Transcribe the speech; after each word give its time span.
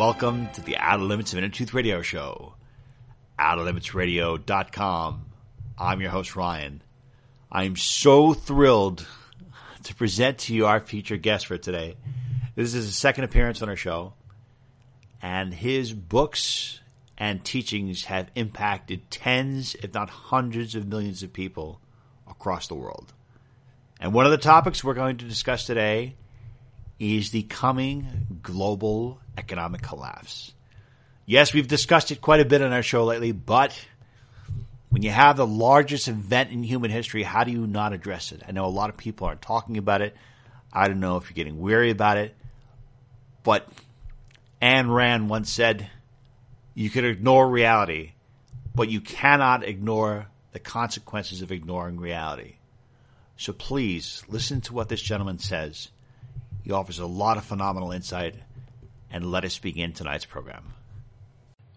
Welcome 0.00 0.48
to 0.54 0.62
the 0.62 0.78
Outer 0.78 1.02
Limits 1.02 1.34
of 1.34 1.38
Inner 1.40 1.50
Truth 1.50 1.74
Radio 1.74 2.00
Show. 2.00 2.54
OuterLimitsRadio.com. 3.38 5.26
I'm 5.76 6.00
your 6.00 6.08
host, 6.08 6.36
Ryan. 6.36 6.80
I'm 7.52 7.76
so 7.76 8.32
thrilled 8.32 9.06
to 9.82 9.94
present 9.94 10.38
to 10.38 10.54
you 10.54 10.64
our 10.64 10.80
featured 10.80 11.20
guest 11.20 11.44
for 11.44 11.58
today. 11.58 11.98
This 12.54 12.72
is 12.72 12.86
his 12.86 12.96
second 12.96 13.24
appearance 13.24 13.60
on 13.60 13.68
our 13.68 13.76
show, 13.76 14.14
and 15.20 15.52
his 15.52 15.92
books 15.92 16.80
and 17.18 17.44
teachings 17.44 18.04
have 18.04 18.30
impacted 18.34 19.10
tens, 19.10 19.74
if 19.82 19.92
not 19.92 20.08
hundreds, 20.08 20.74
of 20.74 20.88
millions 20.88 21.22
of 21.22 21.34
people 21.34 21.78
across 22.26 22.68
the 22.68 22.74
world. 22.74 23.12
And 24.00 24.14
one 24.14 24.24
of 24.24 24.30
the 24.30 24.38
topics 24.38 24.82
we're 24.82 24.94
going 24.94 25.18
to 25.18 25.26
discuss 25.26 25.66
today 25.66 26.16
is 26.98 27.32
the 27.32 27.42
coming 27.42 28.40
global 28.42 29.20
economic 29.40 29.82
collapse. 29.82 30.52
Yes, 31.26 31.52
we've 31.52 31.68
discussed 31.68 32.10
it 32.10 32.20
quite 32.20 32.40
a 32.40 32.44
bit 32.44 32.62
on 32.62 32.72
our 32.72 32.82
show 32.82 33.04
lately, 33.04 33.32
but 33.32 33.78
when 34.90 35.02
you 35.02 35.10
have 35.10 35.36
the 35.36 35.46
largest 35.46 36.08
event 36.08 36.50
in 36.50 36.62
human 36.62 36.90
history, 36.90 37.22
how 37.22 37.44
do 37.44 37.50
you 37.50 37.66
not 37.66 37.92
address 37.92 38.32
it? 38.32 38.42
I 38.46 38.52
know 38.52 38.66
a 38.66 38.66
lot 38.66 38.90
of 38.90 38.96
people 38.96 39.26
aren't 39.26 39.42
talking 39.42 39.78
about 39.78 40.02
it. 40.02 40.16
I 40.72 40.88
don't 40.88 41.00
know 41.00 41.16
if 41.16 41.24
you're 41.24 41.34
getting 41.34 41.60
weary 41.60 41.90
about 41.90 42.16
it, 42.16 42.36
but 43.42 43.68
Ayn 44.60 44.92
Rand 44.92 45.28
once 45.28 45.50
said, 45.50 45.88
you 46.74 46.90
can 46.90 47.04
ignore 47.04 47.48
reality, 47.48 48.12
but 48.74 48.88
you 48.88 49.00
cannot 49.00 49.64
ignore 49.64 50.26
the 50.52 50.58
consequences 50.58 51.42
of 51.42 51.52
ignoring 51.52 51.98
reality. 51.98 52.56
So 53.36 53.52
please 53.52 54.22
listen 54.28 54.60
to 54.62 54.74
what 54.74 54.88
this 54.88 55.00
gentleman 55.00 55.38
says. 55.38 55.88
He 56.64 56.72
offers 56.72 56.98
a 56.98 57.06
lot 57.06 57.36
of 57.36 57.44
phenomenal 57.44 57.92
insight, 57.92 58.34
and 59.10 59.30
let 59.30 59.44
us 59.44 59.58
begin 59.58 59.92
tonight's 59.92 60.24
program. 60.24 60.74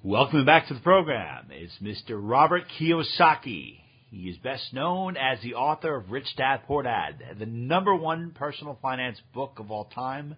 Welcome 0.04 0.46
back 0.46 0.68
to 0.68 0.74
the 0.74 0.80
program. 0.80 1.48
It's 1.50 1.78
Mr. 1.82 2.20
Robert 2.22 2.64
Kiyosaki. 2.80 3.80
He 4.12 4.30
is 4.30 4.38
best 4.38 4.74
known 4.74 5.18
as 5.18 5.40
the 5.42 5.56
author 5.56 5.96
of 5.96 6.12
Rich 6.12 6.36
Dad 6.38 6.62
Poor 6.68 6.84
Dad, 6.84 7.24
the 7.40 7.46
number 7.46 7.96
one 7.96 8.32
personal 8.32 8.78
finance 8.82 9.20
book 9.34 9.60
of 9.60 9.72
all 9.72 9.86
time, 9.86 10.36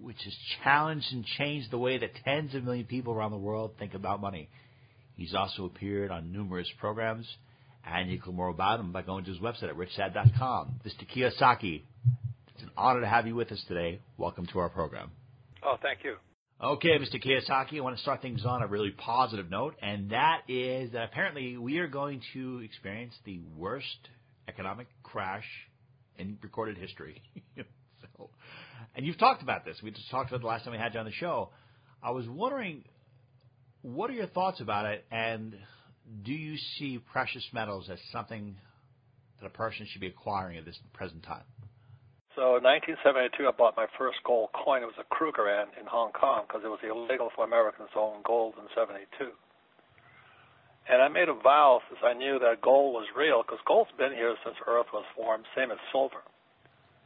which 0.00 0.22
has 0.24 0.34
challenged 0.62 1.12
and 1.12 1.24
changed 1.24 1.70
the 1.70 1.78
way 1.78 1.98
that 1.98 2.14
tens 2.24 2.54
of 2.54 2.64
million 2.64 2.86
people 2.86 3.12
around 3.12 3.32
the 3.32 3.36
world 3.36 3.72
think 3.78 3.94
about 3.94 4.20
money. 4.20 4.48
He's 5.16 5.34
also 5.34 5.64
appeared 5.64 6.10
on 6.10 6.32
numerous 6.32 6.68
programs 6.78 7.26
and 7.84 8.10
you 8.10 8.18
can 8.18 8.30
learn 8.30 8.36
more 8.36 8.48
about 8.48 8.80
him 8.80 8.92
by 8.92 9.02
going 9.02 9.24
to 9.24 9.30
his 9.30 9.40
website 9.40 9.70
at 9.70 9.76
richdad.com. 9.76 10.80
Mr. 10.86 11.06
Kiyosaki, 11.06 11.82
it's 12.54 12.62
an 12.62 12.70
honor 12.76 13.00
to 13.00 13.08
have 13.08 13.26
you 13.26 13.34
with 13.34 13.50
us 13.50 13.62
today. 13.66 14.00
Welcome 14.16 14.46
to 14.46 14.58
our 14.58 14.68
program. 14.68 15.10
Oh, 15.70 15.76
thank 15.82 16.02
you. 16.02 16.16
Okay, 16.64 16.98
Mr. 16.98 17.22
Kiyosaki, 17.22 17.76
I 17.76 17.80
want 17.80 17.94
to 17.94 18.00
start 18.00 18.22
things 18.22 18.46
on 18.46 18.62
a 18.62 18.66
really 18.66 18.90
positive 18.90 19.50
note, 19.50 19.74
and 19.82 20.10
that 20.12 20.40
is 20.48 20.92
that 20.92 21.04
apparently 21.04 21.58
we 21.58 21.76
are 21.78 21.86
going 21.86 22.22
to 22.32 22.60
experience 22.64 23.14
the 23.26 23.42
worst 23.54 24.08
economic 24.48 24.86
crash 25.02 25.44
in 26.16 26.38
recorded 26.42 26.78
history. 26.78 27.20
so, 28.16 28.30
and 28.96 29.04
you've 29.04 29.18
talked 29.18 29.42
about 29.42 29.66
this. 29.66 29.76
We 29.82 29.90
just 29.90 30.10
talked 30.10 30.30
about 30.30 30.38
it 30.38 30.40
the 30.40 30.46
last 30.46 30.64
time 30.64 30.72
we 30.72 30.78
had 30.78 30.94
you 30.94 31.00
on 31.00 31.06
the 31.06 31.12
show. 31.12 31.50
I 32.02 32.12
was 32.12 32.26
wondering, 32.26 32.84
what 33.82 34.08
are 34.08 34.14
your 34.14 34.28
thoughts 34.28 34.62
about 34.62 34.86
it, 34.86 35.04
and 35.12 35.54
do 36.24 36.32
you 36.32 36.56
see 36.78 36.98
precious 37.12 37.46
metals 37.52 37.90
as 37.92 37.98
something 38.10 38.56
that 39.38 39.46
a 39.46 39.50
person 39.50 39.86
should 39.90 40.00
be 40.00 40.06
acquiring 40.06 40.56
at 40.56 40.64
this 40.64 40.78
present 40.94 41.24
time? 41.24 41.44
So 42.38 42.54
in 42.54 42.62
1972, 42.62 43.50
I 43.50 43.50
bought 43.50 43.74
my 43.74 43.90
first 43.98 44.22
gold 44.22 44.54
coin. 44.54 44.86
It 44.86 44.86
was 44.86 45.02
a 45.02 45.10
Krugerrand 45.10 45.74
in 45.74 45.90
Hong 45.90 46.14
Kong 46.14 46.46
because 46.46 46.62
it 46.62 46.70
was 46.70 46.78
illegal 46.86 47.34
for 47.34 47.42
Americans 47.42 47.90
to 47.90 47.98
own 47.98 48.22
gold 48.22 48.54
in 48.62 48.70
72. 48.78 49.02
And 50.86 51.02
I 51.02 51.10
made 51.10 51.26
a 51.26 51.34
vow 51.34 51.82
since 51.90 51.98
I 51.98 52.14
knew 52.14 52.38
that 52.38 52.62
gold 52.62 52.94
was 52.94 53.10
real 53.10 53.42
because 53.42 53.58
gold's 53.66 53.90
been 53.98 54.14
here 54.14 54.38
since 54.46 54.54
Earth 54.70 54.86
was 54.94 55.02
formed, 55.18 55.50
same 55.58 55.74
as 55.74 55.82
silver. 55.90 56.22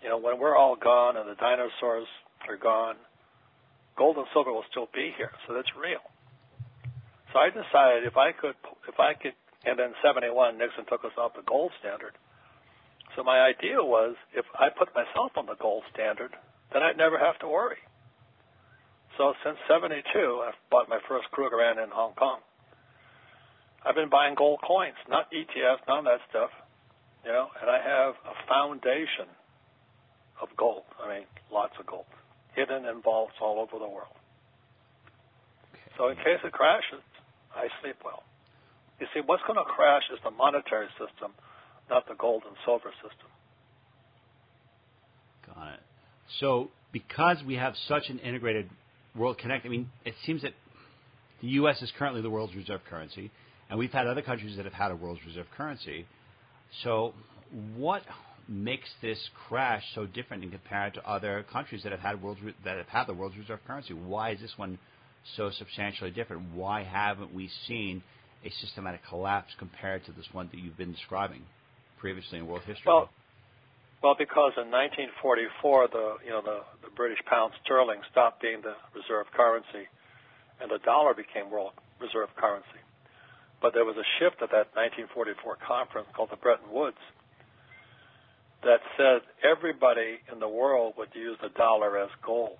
You 0.04 0.12
know, 0.12 0.20
when 0.20 0.36
we're 0.36 0.52
all 0.52 0.76
gone 0.76 1.16
and 1.16 1.24
the 1.24 1.40
dinosaurs 1.40 2.12
are 2.44 2.60
gone, 2.60 3.00
gold 3.96 4.20
and 4.20 4.28
silver 4.36 4.52
will 4.52 4.68
still 4.68 4.92
be 4.92 5.16
here, 5.16 5.32
so 5.48 5.56
that's 5.56 5.72
real. 5.72 6.04
So 7.32 7.40
I 7.40 7.48
decided 7.48 8.04
if 8.04 8.20
I 8.20 8.36
could, 8.36 8.60
if 8.84 9.00
I 9.00 9.16
could, 9.16 9.32
and 9.64 9.80
then 9.80 9.96
71, 10.04 10.60
Nixon 10.60 10.84
took 10.92 11.08
us 11.08 11.16
off 11.16 11.32
the 11.32 11.48
gold 11.48 11.72
standard. 11.80 12.20
So 13.16 13.22
my 13.22 13.40
idea 13.40 13.76
was 13.82 14.16
if 14.34 14.44
I 14.58 14.68
put 14.70 14.94
myself 14.94 15.32
on 15.36 15.46
the 15.46 15.56
gold 15.60 15.84
standard, 15.92 16.32
then 16.72 16.82
I'd 16.82 16.96
never 16.96 17.18
have 17.18 17.38
to 17.40 17.48
worry. 17.48 17.80
So 19.18 19.34
since 19.44 19.58
72, 19.68 20.00
I've 20.40 20.56
bought 20.70 20.88
my 20.88 20.98
first 21.08 21.28
Krugerrand 21.36 21.82
in 21.82 21.90
Hong 21.92 22.14
Kong. 22.14 22.40
I've 23.84 23.94
been 23.94 24.08
buying 24.08 24.34
gold 24.34 24.60
coins, 24.66 24.96
not 25.08 25.30
ETFs, 25.32 25.84
none 25.88 25.98
of 25.98 26.04
that 26.04 26.20
stuff, 26.30 26.50
you 27.24 27.32
know, 27.32 27.48
and 27.60 27.68
I 27.68 27.82
have 27.82 28.14
a 28.24 28.34
foundation 28.48 29.28
of 30.40 30.48
gold. 30.56 30.84
I 31.02 31.08
mean, 31.12 31.26
lots 31.52 31.74
of 31.78 31.86
gold, 31.86 32.06
hidden 32.54 32.86
in 32.86 33.02
vaults 33.02 33.34
all 33.42 33.58
over 33.58 33.78
the 33.78 33.90
world. 33.90 34.16
So 35.98 36.08
in 36.08 36.16
case 36.16 36.40
it 36.42 36.52
crashes, 36.52 37.04
I 37.54 37.68
sleep 37.82 37.96
well. 38.04 38.22
You 39.00 39.06
see, 39.12 39.20
what's 39.26 39.42
going 39.46 39.58
to 39.58 39.66
crash 39.66 40.04
is 40.14 40.18
the 40.24 40.30
monetary 40.30 40.88
system, 40.96 41.34
not 41.90 42.06
the 42.08 42.14
gold 42.14 42.42
and 42.46 42.56
silver 42.64 42.90
system. 43.02 43.28
Got 45.46 45.74
it. 45.74 45.80
So, 46.40 46.70
because 46.92 47.38
we 47.46 47.56
have 47.56 47.74
such 47.88 48.08
an 48.08 48.18
integrated 48.18 48.70
world 49.14 49.38
connect, 49.38 49.66
I 49.66 49.68
mean, 49.68 49.90
it 50.04 50.14
seems 50.24 50.42
that 50.42 50.52
the 51.40 51.48
U.S. 51.48 51.82
is 51.82 51.92
currently 51.98 52.22
the 52.22 52.30
world's 52.30 52.54
reserve 52.54 52.80
currency, 52.88 53.30
and 53.68 53.78
we've 53.78 53.92
had 53.92 54.06
other 54.06 54.22
countries 54.22 54.56
that 54.56 54.64
have 54.64 54.74
had 54.74 54.90
a 54.90 54.96
world's 54.96 55.20
reserve 55.26 55.46
currency. 55.56 56.06
So, 56.82 57.14
what 57.76 58.02
makes 58.48 58.88
this 59.00 59.18
crash 59.48 59.82
so 59.94 60.06
different 60.06 60.42
in 60.44 60.50
compared 60.50 60.94
to 60.94 61.08
other 61.08 61.44
countries 61.52 61.82
that 61.82 61.92
have 61.92 62.00
had 62.00 62.22
world's 62.22 62.40
that 62.64 62.76
have 62.76 62.88
had 62.88 63.06
the 63.06 63.14
world's 63.14 63.36
reserve 63.36 63.60
currency? 63.66 63.92
Why 63.94 64.30
is 64.30 64.40
this 64.40 64.52
one 64.56 64.78
so 65.36 65.50
substantially 65.50 66.10
different? 66.10 66.54
Why 66.54 66.82
haven't 66.84 67.34
we 67.34 67.50
seen 67.66 68.02
a 68.44 68.50
systematic 68.60 69.00
collapse 69.08 69.52
compared 69.58 70.04
to 70.06 70.12
this 70.12 70.26
one 70.32 70.48
that 70.52 70.58
you've 70.58 70.76
been 70.76 70.92
describing 70.92 71.42
previously 72.02 72.42
in 72.42 72.50
world 72.50 72.66
history? 72.66 72.90
Well, 72.90 73.08
well, 74.02 74.18
because 74.18 74.58
in 74.58 74.74
1944, 74.74 75.94
the 75.94 76.18
you 76.26 76.34
know 76.34 76.42
the, 76.42 76.66
the 76.82 76.90
British 76.98 77.22
pound 77.30 77.54
sterling 77.62 78.02
stopped 78.10 78.42
being 78.42 78.58
the 78.60 78.74
reserve 78.98 79.30
currency, 79.30 79.86
and 80.58 80.66
the 80.66 80.82
dollar 80.82 81.14
became 81.14 81.46
world 81.54 81.78
reserve 82.02 82.34
currency. 82.34 82.82
But 83.62 83.78
there 83.78 83.86
was 83.86 83.94
a 83.94 84.06
shift 84.18 84.42
at 84.42 84.50
that 84.50 84.74
1944 84.74 85.62
conference 85.62 86.10
called 86.18 86.34
the 86.34 86.42
Bretton 86.42 86.66
Woods 86.74 86.98
that 88.66 88.82
said 88.98 89.22
everybody 89.46 90.18
in 90.26 90.42
the 90.42 90.50
world 90.50 90.94
would 90.98 91.14
use 91.14 91.38
the 91.38 91.54
dollar 91.54 91.98
as 91.98 92.10
gold. 92.26 92.58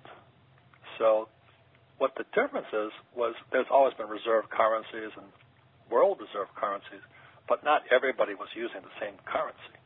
So 0.97 1.27
what 1.99 2.15
the 2.15 2.23
difference 2.31 2.71
is 2.71 2.91
was 3.15 3.35
there's 3.51 3.67
always 3.71 3.93
been 3.95 4.07
reserve 4.07 4.47
currencies 4.47 5.11
and 5.15 5.27
world 5.91 6.19
reserve 6.23 6.47
currencies, 6.55 7.03
but 7.47 7.63
not 7.63 7.83
everybody 7.91 8.33
was 8.35 8.49
using 8.55 8.81
the 8.81 8.95
same 8.99 9.15
currency. 9.25 9.77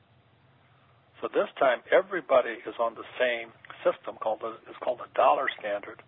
So 1.22 1.28
this 1.34 1.50
time 1.58 1.82
everybody 1.90 2.62
is 2.62 2.78
on 2.80 2.94
the 2.94 3.08
same 3.18 3.50
system 3.82 4.18
called 4.22 4.42
the 4.42 4.54
it's 4.70 4.78
called 4.84 5.00
the 5.02 5.10
dollar 5.16 5.50
standard, 5.60 6.02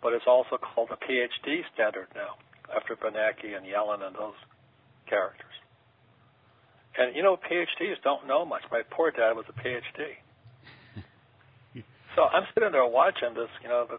but 0.00 0.12
it's 0.12 0.26
also 0.26 0.58
called 0.58 0.90
the 0.90 1.00
PhD 1.02 1.62
standard 1.74 2.06
now 2.14 2.38
after 2.70 2.94
Bernanke 2.94 3.56
and 3.56 3.66
Yellen 3.66 4.06
and 4.06 4.14
those 4.14 4.38
characters. 5.08 5.54
And 6.96 7.16
you 7.16 7.22
know, 7.22 7.36
PhDs 7.36 7.98
don't 8.04 8.26
know 8.26 8.44
much. 8.44 8.62
My 8.70 8.82
poor 8.90 9.10
dad 9.10 9.34
was 9.34 9.46
a 9.48 9.56
PhD. 9.58 10.22
so 12.14 12.22
I'm 12.22 12.46
sitting 12.54 12.70
there 12.70 12.86
watching 12.86 13.34
this, 13.34 13.50
you 13.62 13.68
know, 13.68 13.86
the 13.90 13.98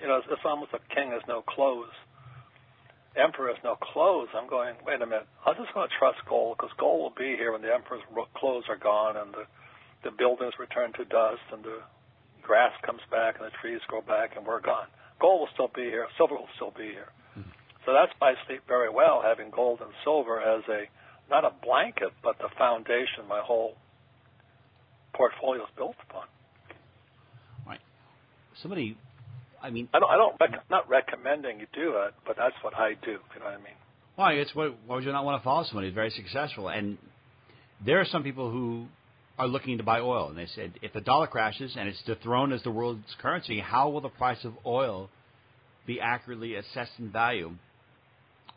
you 0.00 0.08
know, 0.08 0.20
it's 0.20 0.44
almost 0.44 0.72
a 0.74 0.94
king 0.94 1.12
has 1.12 1.22
no 1.28 1.42
clothes, 1.42 1.94
emperor 3.16 3.48
has 3.48 3.60
no 3.64 3.76
clothes. 3.76 4.28
I'm 4.34 4.48
going, 4.48 4.74
wait 4.86 5.00
a 5.00 5.06
minute, 5.06 5.28
I'm 5.44 5.56
just 5.56 5.72
going 5.74 5.88
to 5.88 5.94
trust 5.98 6.18
gold 6.28 6.56
because 6.56 6.72
gold 6.78 7.00
will 7.00 7.16
be 7.16 7.36
here 7.36 7.52
when 7.52 7.62
the 7.62 7.72
emperor's 7.72 8.02
clothes 8.36 8.64
are 8.68 8.78
gone 8.78 9.16
and 9.16 9.32
the 9.32 9.44
the 10.04 10.10
buildings 10.10 10.54
return 10.58 10.92
to 10.94 11.04
dust 11.04 11.46
and 11.52 11.62
the 11.62 11.78
grass 12.42 12.72
comes 12.84 13.00
back 13.10 13.36
and 13.38 13.46
the 13.46 13.54
trees 13.62 13.80
grow 13.86 14.02
back 14.02 14.34
and 14.36 14.44
we're 14.44 14.60
gone. 14.60 14.86
Gold 15.20 15.40
will 15.40 15.52
still 15.54 15.70
be 15.74 15.88
here, 15.88 16.06
silver 16.18 16.34
will 16.34 16.50
still 16.56 16.74
be 16.76 16.90
here. 16.90 17.14
Mm-hmm. 17.38 17.54
So 17.86 17.92
that's 17.94 18.10
why 18.18 18.32
I 18.32 18.34
sleep 18.46 18.62
very 18.66 18.90
well 18.90 19.22
having 19.22 19.50
gold 19.50 19.80
and 19.80 19.90
silver 20.02 20.40
as 20.40 20.62
a 20.68 20.90
not 21.30 21.44
a 21.44 21.52
blanket 21.62 22.10
but 22.22 22.36
the 22.38 22.48
foundation 22.58 23.28
my 23.28 23.40
whole 23.40 23.76
portfolio 25.14 25.62
is 25.62 25.70
built 25.76 25.96
upon. 26.08 26.26
Right. 27.66 27.80
Somebody 28.60 28.96
I 29.62 29.70
mean, 29.70 29.88
I 29.94 30.00
don't. 30.00 30.10
I 30.10 30.16
don't. 30.16 30.34
Rec- 30.40 30.70
not 30.70 30.88
recommending 30.88 31.60
you 31.60 31.66
do 31.72 31.96
it, 32.06 32.14
but 32.26 32.36
that's 32.36 32.54
what 32.62 32.74
I 32.76 32.94
do. 33.04 33.12
You 33.12 33.38
know 33.38 33.44
what 33.44 33.54
I 33.54 33.56
mean? 33.58 33.74
Why? 34.16 34.32
It's 34.34 34.54
what. 34.54 34.74
Why 34.86 34.96
would 34.96 35.04
you 35.04 35.12
not 35.12 35.24
want 35.24 35.40
to 35.40 35.44
follow 35.44 35.64
somebody 35.64 35.88
who's 35.88 35.94
very 35.94 36.10
successful? 36.10 36.68
And 36.68 36.98
there 37.84 38.00
are 38.00 38.04
some 38.04 38.22
people 38.22 38.50
who 38.50 38.86
are 39.38 39.46
looking 39.46 39.78
to 39.78 39.84
buy 39.84 40.00
oil, 40.00 40.28
and 40.28 40.38
they 40.38 40.46
said 40.46 40.72
if 40.82 40.92
the 40.92 41.00
dollar 41.00 41.26
crashes 41.26 41.74
and 41.78 41.88
it's 41.88 42.02
dethroned 42.02 42.52
as 42.52 42.62
the 42.62 42.70
world's 42.70 43.14
currency, 43.20 43.60
how 43.60 43.88
will 43.88 44.00
the 44.00 44.08
price 44.08 44.44
of 44.44 44.52
oil 44.66 45.10
be 45.86 46.00
accurately 46.00 46.56
assessed 46.56 46.92
in 46.98 47.10
value? 47.10 47.52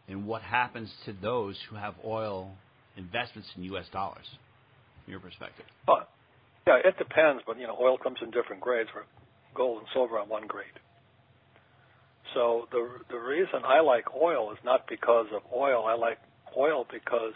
And 0.08 0.28
what 0.28 0.44
happens 0.44 0.92
to 1.06 1.13
those 1.13 1.58
who 1.69 1.75
have 1.75 1.96
oil 2.06 2.51
investments 2.96 3.50
in 3.58 3.63
U.S. 3.63 3.86
dollars, 3.92 4.25
from 5.04 5.12
your 5.12 5.19
perspective? 5.19 5.66
Well, 5.88 6.08
yeah, 6.68 6.78
it 6.84 6.98
depends, 6.98 7.42
but 7.48 7.60
you 7.60 7.66
know, 7.66 7.78
oil 7.80 7.98
comes 7.98 8.18
in 8.22 8.30
different 8.30 8.62
grades. 8.62 8.90
Where 8.94 9.06
gold 9.56 9.80
and 9.80 9.88
silver 9.94 10.19
on 10.19 10.30
one 10.30 10.46
grade. 10.46 10.68
So 12.36 12.68
the 12.70 12.84
the 13.10 13.18
reason 13.18 13.64
I 13.64 13.80
like 13.80 14.12
oil 14.14 14.52
is 14.52 14.60
not 14.64 14.88
because 14.92 15.28
of 15.34 15.42
oil. 15.56 15.88
I 15.88 15.96
like 15.96 16.20
oil 16.56 16.86
because 16.92 17.34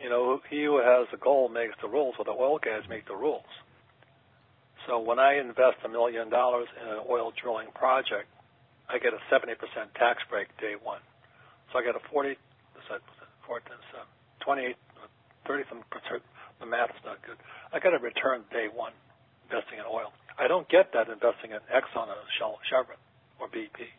you 0.00 0.08
know 0.08 0.40
he 0.48 0.62
who 0.62 0.78
has 0.78 1.10
the 1.10 1.18
gold 1.18 1.52
makes 1.52 1.74
the 1.82 1.88
rules, 1.88 2.14
or 2.16 2.24
the 2.24 2.30
oil 2.30 2.58
guys 2.62 2.88
make 2.88 3.06
the 3.10 3.18
rules. 3.18 3.50
So 4.86 5.00
when 5.00 5.18
I 5.18 5.42
invest 5.42 5.82
a 5.84 5.88
million 5.88 6.30
dollars 6.30 6.68
in 6.80 6.86
an 6.86 7.02
oil 7.10 7.32
drilling 7.34 7.74
project, 7.74 8.30
I 8.88 9.02
get 9.02 9.12
a 9.12 9.20
70% 9.32 9.58
tax 9.98 10.22
break 10.30 10.46
day 10.60 10.74
one. 10.80 11.00
So 11.72 11.78
I 11.78 11.82
get 11.82 11.96
a 11.96 12.04
40, 12.12 12.36
14, 13.48 13.64
28, 14.44 14.76
30 15.48 15.64
some 15.68 15.82
percent. 15.90 16.22
The 16.60 16.66
math 16.66 16.90
is 16.90 17.02
not 17.02 17.18
good. 17.26 17.40
I 17.72 17.80
get 17.80 17.90
a 17.90 17.98
return 17.98 18.44
day 18.52 18.68
one 18.70 18.92
investing 19.50 19.82
in 19.82 19.84
oil. 19.90 20.12
I 20.38 20.46
don't 20.46 20.68
get 20.68 20.92
that 20.92 21.08
investing 21.08 21.50
in 21.50 21.64
Exxon 21.72 22.06
or 22.06 22.20
Shell, 22.38 22.60
Chevron 22.70 23.00
or 23.44 23.48
BP. 23.52 23.92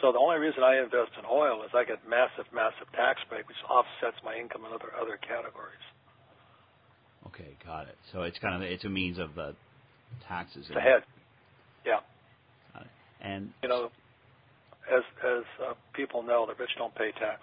So 0.00 0.12
the 0.12 0.18
only 0.18 0.40
reason 0.40 0.62
I 0.64 0.80
invest 0.80 1.12
in 1.18 1.24
oil 1.28 1.62
is 1.64 1.70
I 1.76 1.84
get 1.84 2.00
massive, 2.08 2.48
massive 2.52 2.88
tax 2.92 3.20
break, 3.28 3.48
which 3.48 3.56
offsets 3.68 4.16
my 4.24 4.36
income 4.36 4.64
in 4.64 4.72
other 4.72 4.92
other 4.96 5.16
categories. 5.20 5.84
Okay, 7.28 7.56
got 7.64 7.88
it. 7.88 7.96
So 8.12 8.22
it's 8.22 8.38
kind 8.38 8.56
of 8.56 8.62
it's 8.62 8.84
a 8.84 8.88
means 8.88 9.18
of 9.18 9.34
the 9.34 9.56
taxes. 10.28 10.66
It's 10.68 10.76
a 10.76 10.80
hedge. 10.80 11.04
Yeah. 11.84 12.00
And 13.20 13.50
you 13.62 13.68
know, 13.68 13.90
as 14.92 15.02
as 15.24 15.44
uh, 15.64 15.74
people 15.94 16.22
know, 16.22 16.46
the 16.46 16.54
rich 16.54 16.70
don't 16.78 16.94
pay 16.94 17.12
taxes. 17.12 17.42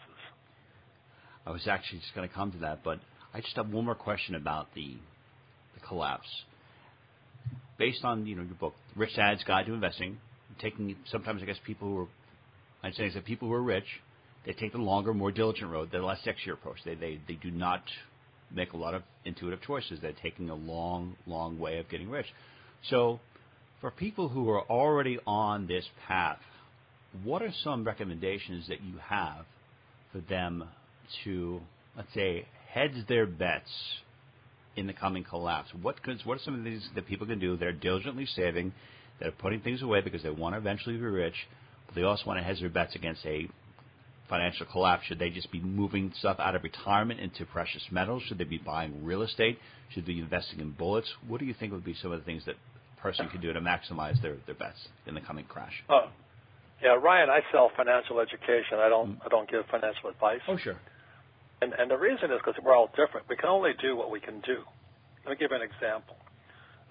I 1.46 1.52
was 1.52 1.68
actually 1.68 2.00
just 2.00 2.16
going 2.16 2.28
to 2.28 2.34
come 2.34 2.52
to 2.54 2.60
that, 2.60 2.84
but 2.84 3.00
I 3.34 3.42
just 3.42 3.56
have 3.58 3.70
one 3.70 3.86
more 3.86 3.96
question 3.96 4.36
about 4.36 4.74
the 4.76 4.96
the 5.74 5.80
collapse. 5.86 6.30
Based 7.78 8.04
on 8.04 8.26
you 8.26 8.36
know 8.36 8.44
your 8.44 8.56
book, 8.56 8.76
Rich 8.96 9.16
Dad's 9.16 9.44
Guide 9.44 9.66
to 9.66 9.74
Investing, 9.74 10.18
taking 10.60 10.96
sometimes 11.12 11.42
I 11.42 11.46
guess 11.46 11.58
people 11.66 11.88
who 11.88 12.00
are 12.02 12.08
I'd 12.84 12.96
say 12.96 13.10
that 13.10 13.26
people 13.26 13.48
who 13.48 13.54
are 13.54 13.64
rich, 13.64 13.86
they 14.46 14.52
take 14.52 14.74
the 14.74 14.78
longer, 14.78 15.14
more 15.14 15.32
diligent 15.32 15.72
road, 15.72 15.90
the 15.92 16.00
less 16.00 16.20
sexy 16.24 16.50
approach. 16.52 16.78
They 16.86 16.96
they 16.96 17.20
they 17.28 17.36
do 17.36 17.50
not 17.50 17.84
make 18.52 18.74
a 18.74 18.78
lot 18.78 18.94
of 18.94 19.04
intuitive 19.26 19.62
choices. 19.62 20.00
They're 20.02 20.14
taking 20.22 20.50
a 20.50 20.56
long, 20.56 21.16
long 21.26 21.58
way 21.58 21.80
of 21.80 21.90
getting 21.90 22.10
rich. 22.10 22.28
So, 22.90 23.20
for 23.82 23.90
people 23.90 24.30
who 24.30 24.50
are 24.50 24.62
already 24.70 25.18
on 25.26 25.68
this 25.68 25.86
path, 26.08 26.40
what 27.24 27.42
are 27.42 27.54
some 27.64 27.84
recommendations 27.84 28.68
that 28.68 28.82
you 28.82 28.96
have 29.02 29.46
for 30.12 30.20
them 30.20 30.66
to, 31.24 31.62
let's 31.96 32.14
say, 32.14 32.46
hedge 32.70 33.08
their 33.08 33.26
bets 33.26 33.70
in 34.76 34.88
the 34.88 34.94
coming 34.94 35.24
collapse? 35.24 35.70
What 35.82 36.02
could, 36.04 36.20
what 36.24 36.38
are 36.38 36.44
some 36.44 36.58
of 36.58 36.64
these 36.64 36.88
that 36.96 37.08
people 37.08 37.28
can 37.28 37.40
do? 37.40 37.58
They're 37.58 37.72
diligently 37.72 38.26
saving, 38.26 38.74
they're 39.20 39.32
putting 39.32 39.62
things 39.62 39.82
away 39.82 40.02
because 40.02 40.24
they 40.24 40.30
want 40.30 40.56
to 40.56 40.60
eventually 40.60 40.96
be 40.96 41.02
rich, 41.02 41.36
but 41.86 41.96
they 41.96 42.04
also 42.04 42.26
want 42.26 42.40
to 42.40 42.44
hedge 42.44 42.60
their 42.60 42.70
bets 42.70 42.96
against 42.96 43.26
a 43.26 43.48
financial 44.30 44.66
collapse? 44.66 45.06
Should 45.06 45.20
they 45.20 45.30
just 45.30 45.52
be 45.52 45.60
moving 45.60 46.12
stuff 46.18 46.38
out 46.40 46.56
of 46.56 46.64
retirement 46.64 47.20
into 47.20 47.46
precious 47.46 47.84
metals? 47.92 48.24
Should 48.28 48.38
they 48.38 48.46
be 48.46 48.58
buying 48.58 49.06
real 49.06 49.22
estate? 49.22 49.60
Should 49.90 50.06
they 50.06 50.14
be 50.14 50.20
investing 50.20 50.60
in 50.60 50.72
bullets? 50.72 51.10
What 51.28 51.40
do 51.40 51.46
you 51.46 51.54
think 51.54 51.72
would 51.72 51.86
be 51.86 51.96
some 52.02 52.12
of 52.12 52.20
the 52.20 52.26
things 52.26 52.44
that 52.46 52.56
a 52.98 53.02
person 53.02 53.28
can 53.30 53.42
do 53.42 53.54
to 53.54 53.60
maximize 53.60 54.22
their, 54.22 54.38
their 54.46 54.56
bets 54.56 54.80
in 55.06 55.14
the 55.14 55.22
coming 55.22 55.46
crash? 55.46 55.74
Uh, 55.90 56.08
yeah, 56.82 56.96
Ryan, 57.02 57.30
I 57.30 57.40
sell 57.52 57.72
financial 57.78 58.20
education. 58.20 58.78
I 58.80 58.90
don't. 58.90 59.18
I 59.24 59.30
don't 59.30 59.50
give 59.50 59.64
financial 59.72 60.10
advice. 60.10 60.42
Oh, 60.48 60.58
sure. 60.58 60.78
And 61.64 61.72
and 61.80 61.88
the 61.88 61.96
reason 61.96 62.28
is 62.28 62.44
because 62.44 62.60
we're 62.60 62.76
all 62.76 62.92
different. 62.92 63.32
We 63.32 63.40
can 63.40 63.48
only 63.48 63.72
do 63.80 63.96
what 63.96 64.12
we 64.12 64.20
can 64.20 64.44
do. 64.44 64.68
Let 65.24 65.32
me 65.32 65.38
give 65.40 65.56
you 65.56 65.56
an 65.56 65.64
example. 65.64 66.20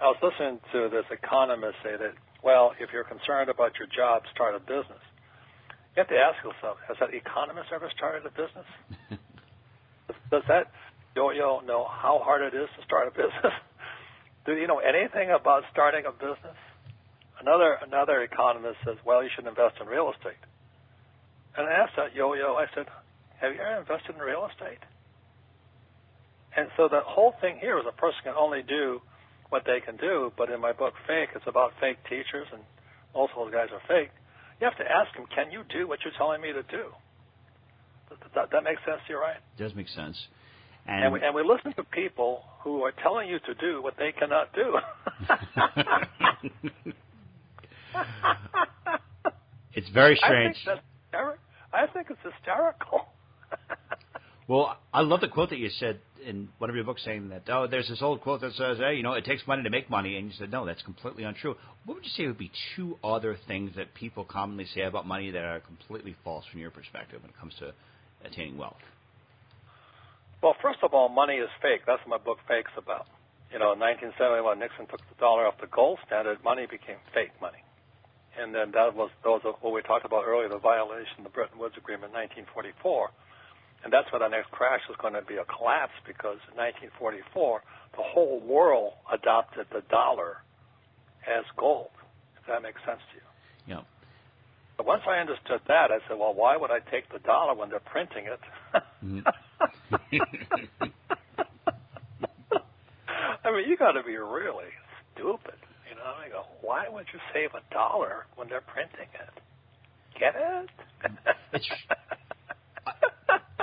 I 0.00 0.08
was 0.08 0.16
listening 0.24 0.64
to 0.72 0.88
this 0.88 1.04
economist 1.12 1.76
say 1.84 1.92
that, 2.00 2.16
well, 2.40 2.72
if 2.80 2.88
you're 2.88 3.04
concerned 3.04 3.52
about 3.52 3.76
your 3.76 3.86
job, 3.92 4.24
start 4.32 4.56
a 4.56 4.60
business. 4.64 5.04
You 5.92 6.00
have 6.00 6.08
to 6.08 6.16
ask 6.16 6.40
yourself, 6.40 6.80
has 6.88 6.96
that 7.04 7.12
economist 7.12 7.68
ever 7.68 7.92
started 7.92 8.24
a 8.24 8.32
business? 8.32 8.64
Does 10.32 10.42
that 10.48 10.72
yo-yo 11.14 11.60
know 11.60 11.84
how 11.84 12.24
hard 12.24 12.40
it 12.40 12.56
is 12.56 12.72
to 12.80 12.82
start 12.88 13.06
a 13.06 13.12
business? 13.12 13.52
Do 14.48 14.56
you 14.56 14.66
know 14.66 14.80
anything 14.80 15.36
about 15.36 15.68
starting 15.70 16.08
a 16.08 16.12
business? 16.16 16.56
Another 17.44 17.76
another 17.84 18.24
economist 18.24 18.80
says, 18.88 18.96
well, 19.04 19.20
you 19.20 19.28
should 19.36 19.44
invest 19.44 19.76
in 19.84 19.86
real 19.86 20.08
estate. 20.16 20.40
And 21.60 21.68
I 21.68 21.84
asked 21.84 22.00
that 22.00 22.16
yo-yo, 22.16 22.56
I 22.56 22.72
said, 22.72 22.88
have 23.42 23.52
you 23.52 23.60
ever 23.60 23.80
invested 23.80 24.14
in 24.14 24.22
real 24.22 24.46
estate? 24.46 24.78
And 26.56 26.68
so 26.76 26.88
the 26.88 27.00
whole 27.04 27.34
thing 27.40 27.58
here 27.60 27.78
is 27.78 27.84
a 27.88 27.92
person 27.92 28.20
can 28.24 28.34
only 28.38 28.62
do 28.62 29.02
what 29.50 29.64
they 29.66 29.80
can 29.80 29.96
do, 29.96 30.32
but 30.38 30.48
in 30.50 30.60
my 30.60 30.72
book, 30.72 30.94
Fake, 31.06 31.30
it's 31.34 31.46
about 31.46 31.72
fake 31.80 31.98
teachers, 32.08 32.46
and 32.52 32.62
most 33.14 33.32
of 33.36 33.44
those 33.44 33.52
guys 33.52 33.68
are 33.72 33.82
fake. 33.88 34.10
You 34.60 34.66
have 34.66 34.78
to 34.78 34.84
ask 34.84 35.12
them, 35.16 35.26
can 35.34 35.50
you 35.50 35.62
do 35.68 35.88
what 35.88 35.98
you're 36.04 36.14
telling 36.16 36.40
me 36.40 36.52
to 36.52 36.62
do? 36.62 36.84
Does 38.08 38.18
that, 38.34 38.50
that 38.52 38.62
make 38.62 38.78
sense 38.86 39.00
to 39.06 39.12
you, 39.12 39.18
Ryan? 39.18 39.38
It 39.58 39.62
does 39.62 39.74
make 39.74 39.88
sense. 39.88 40.16
And, 40.86 41.04
and, 41.04 41.12
we, 41.12 41.20
and 41.20 41.34
we 41.34 41.42
listen 41.42 41.72
to 41.74 41.84
people 41.84 42.44
who 42.62 42.82
are 42.82 42.92
telling 43.02 43.28
you 43.28 43.38
to 43.40 43.54
do 43.54 43.82
what 43.82 43.94
they 43.98 44.12
cannot 44.12 44.52
do. 44.54 44.78
it's 49.74 49.88
very 49.90 50.16
strange. 50.16 50.56
I 50.66 50.74
think, 50.74 50.82
that's, 51.12 51.38
I 51.72 51.86
think 51.92 52.08
it's 52.10 52.20
hysterical. 52.22 52.81
Well, 54.52 54.76
I 54.92 55.00
love 55.00 55.22
the 55.22 55.28
quote 55.28 55.48
that 55.48 55.58
you 55.58 55.70
said 55.80 55.98
in 56.26 56.50
one 56.58 56.68
of 56.68 56.76
your 56.76 56.84
books 56.84 57.02
saying 57.06 57.30
that 57.30 57.48
oh, 57.48 57.66
there's 57.66 57.88
this 57.88 58.02
old 58.02 58.20
quote 58.20 58.42
that 58.42 58.52
says, 58.52 58.76
hey, 58.76 58.96
you 58.96 59.02
know, 59.02 59.14
it 59.14 59.24
takes 59.24 59.46
money 59.46 59.62
to 59.62 59.70
make 59.70 59.88
money, 59.88 60.18
and 60.18 60.26
you 60.26 60.32
said 60.38 60.52
no, 60.52 60.66
that's 60.66 60.82
completely 60.82 61.24
untrue. 61.24 61.56
What 61.86 61.94
would 61.94 62.04
you 62.04 62.10
say 62.10 62.26
would 62.26 62.36
be 62.36 62.52
two 62.76 62.98
other 63.02 63.38
things 63.48 63.70
that 63.76 63.94
people 63.94 64.24
commonly 64.24 64.66
say 64.74 64.82
about 64.82 65.06
money 65.06 65.30
that 65.30 65.42
are 65.42 65.60
completely 65.60 66.14
false 66.22 66.44
from 66.52 66.60
your 66.60 66.70
perspective 66.70 67.22
when 67.22 67.30
it 67.30 67.40
comes 67.40 67.54
to 67.60 67.72
attaining 68.28 68.58
wealth? 68.58 68.76
Well, 70.42 70.54
first 70.60 70.80
of 70.82 70.92
all, 70.92 71.08
money 71.08 71.36
is 71.36 71.48
fake. 71.62 71.82
That's 71.86 72.04
what 72.04 72.20
my 72.20 72.22
book 72.22 72.36
Fake's 72.46 72.76
about. 72.76 73.06
You 73.54 73.58
know, 73.58 73.72
in 73.72 73.80
1970, 73.80 74.44
when 74.44 74.58
Nixon 74.60 74.84
took 74.84 75.00
the 75.08 75.16
dollar 75.16 75.46
off 75.48 75.56
the 75.64 75.72
gold 75.72 75.96
standard, 76.04 76.44
money 76.44 76.66
became 76.68 77.00
fake 77.14 77.32
money. 77.40 77.64
And 78.36 78.52
then 78.52 78.72
that 78.72 78.92
was, 78.92 79.08
those 79.24 79.40
what 79.44 79.72
we 79.72 79.80
talked 79.80 80.04
about 80.04 80.28
earlier, 80.28 80.50
the 80.52 80.60
violation 80.60 81.24
of 81.24 81.24
the 81.24 81.32
Bretton 81.32 81.56
Woods 81.56 81.76
Agreement 81.80 82.12
in 82.12 82.44
1944 82.44 83.31
and 83.84 83.92
that's 83.92 84.06
why 84.12 84.18
the 84.18 84.28
next 84.28 84.50
crash 84.50 84.80
was 84.88 84.96
going 85.00 85.14
to 85.14 85.22
be 85.22 85.36
a 85.36 85.44
collapse 85.44 85.94
because 86.06 86.38
in 86.50 86.56
1944, 86.56 87.62
the 87.96 88.02
whole 88.02 88.40
world 88.40 88.92
adopted 89.12 89.66
the 89.72 89.82
dollar 89.90 90.38
as 91.26 91.44
gold, 91.56 91.90
if 92.40 92.46
that 92.46 92.62
makes 92.62 92.80
sense 92.86 93.00
to 93.10 93.16
you. 93.16 93.26
Yeah. 93.74 93.82
But 94.76 94.86
once 94.86 95.02
I 95.06 95.18
understood 95.18 95.60
that, 95.68 95.90
I 95.90 95.98
said, 96.08 96.18
well, 96.18 96.34
why 96.34 96.56
would 96.56 96.70
I 96.70 96.78
take 96.90 97.10
the 97.12 97.18
dollar 97.20 97.54
when 97.54 97.70
they're 97.70 97.80
printing 97.80 98.26
it? 98.26 98.40
Mm-hmm. 99.04 99.26
I 103.44 103.50
mean, 103.50 103.68
you 103.68 103.76
got 103.76 103.92
to 103.92 104.02
be 104.04 104.16
really 104.16 104.70
stupid. 105.14 105.58
You 105.90 105.96
know, 105.96 106.04
I 106.04 106.28
go, 106.28 106.44
why 106.62 106.88
would 106.88 107.06
you 107.12 107.18
save 107.34 107.50
a 107.54 107.74
dollar 107.74 108.26
when 108.36 108.48
they're 108.48 108.60
printing 108.60 109.08
it? 109.12 109.42
Get 110.18 110.34
it? 110.36 110.70
it's 111.52 111.68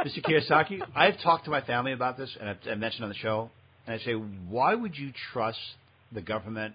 Mr. 0.06 0.24
Kiyosaki, 0.24 0.82
I've 0.96 1.20
talked 1.22 1.46
to 1.46 1.52
my 1.52 1.62
family 1.62 1.92
about 1.92 2.18
this, 2.18 2.36
and 2.40 2.58
I 2.70 2.76
mentioned 2.76 3.04
on 3.04 3.10
the 3.10 3.16
show, 3.16 3.50
and 3.86 4.00
I 4.00 4.04
say, 4.04 4.14
why 4.14 4.74
would 4.74 4.98
you 4.98 5.12
trust 5.34 5.60
the 6.14 6.22
government 6.22 6.74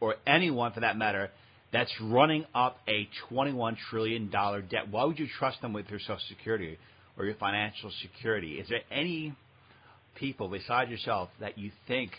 or 0.00 0.14
anyone 0.26 0.72
for 0.72 0.80
that 0.80 0.96
matter 0.96 1.30
that's 1.72 1.92
running 2.00 2.44
up 2.54 2.78
a 2.86 3.08
$21 3.30 3.76
trillion 3.90 4.30
debt? 4.30 4.88
Why 4.90 5.04
would 5.04 5.18
you 5.18 5.26
trust 5.38 5.60
them 5.60 5.72
with 5.72 5.88
your 5.88 5.98
Social 5.98 6.18
Security 6.28 6.78
or 7.18 7.24
your 7.24 7.34
financial 7.34 7.90
security? 8.00 8.60
Is 8.60 8.68
there 8.68 8.82
any 8.92 9.34
people 10.14 10.48
besides 10.48 10.90
yourself 10.90 11.30
that 11.40 11.58
you 11.58 11.72
think 11.88 12.12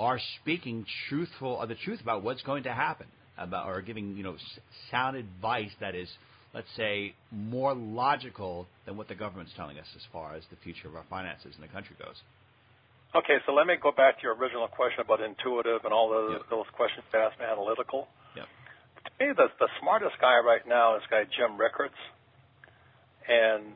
are 0.00 0.18
speaking 0.40 0.84
truthful 1.08 1.52
or 1.52 1.66
the 1.66 1.76
truth 1.76 2.00
about 2.00 2.24
what's 2.24 2.42
going 2.42 2.64
to 2.64 2.72
happen 2.72 3.06
about 3.38 3.68
or 3.68 3.80
giving 3.82 4.16
you 4.16 4.24
know 4.24 4.36
sound 4.90 5.16
advice 5.16 5.70
that 5.80 5.94
is 5.94 6.08
let's 6.54 6.70
say, 6.76 7.14
more 7.32 7.74
logical 7.74 8.66
than 8.86 8.96
what 8.96 9.08
the 9.08 9.14
government's 9.14 9.52
telling 9.56 9.76
us 9.76 9.86
as 9.96 10.02
far 10.12 10.34
as 10.36 10.44
the 10.50 10.56
future 10.62 10.86
of 10.86 10.94
our 10.94 11.04
finances 11.10 11.52
in 11.56 11.60
the 11.60 11.68
country 11.68 11.96
goes. 11.98 12.14
Okay, 13.14 13.42
so 13.44 13.52
let 13.52 13.66
me 13.66 13.74
go 13.80 13.90
back 13.90 14.18
to 14.18 14.22
your 14.22 14.34
original 14.34 14.68
question 14.68 15.02
about 15.02 15.20
intuitive 15.20 15.84
and 15.84 15.92
all 15.92 16.10
those, 16.10 16.38
yep. 16.38 16.42
those 16.50 16.66
questions 16.72 17.02
you 17.12 17.18
asked 17.18 17.38
me, 17.38 17.46
analytical. 17.46 18.06
Yep. 18.38 18.46
To 18.46 19.10
me, 19.18 19.26
the, 19.36 19.46
the 19.58 19.68
smartest 19.82 20.14
guy 20.20 20.38
right 20.38 20.62
now 20.66 20.96
is 20.96 21.02
guy 21.10 21.24
Jim 21.26 21.58
Rickards. 21.58 21.98
And 23.26 23.74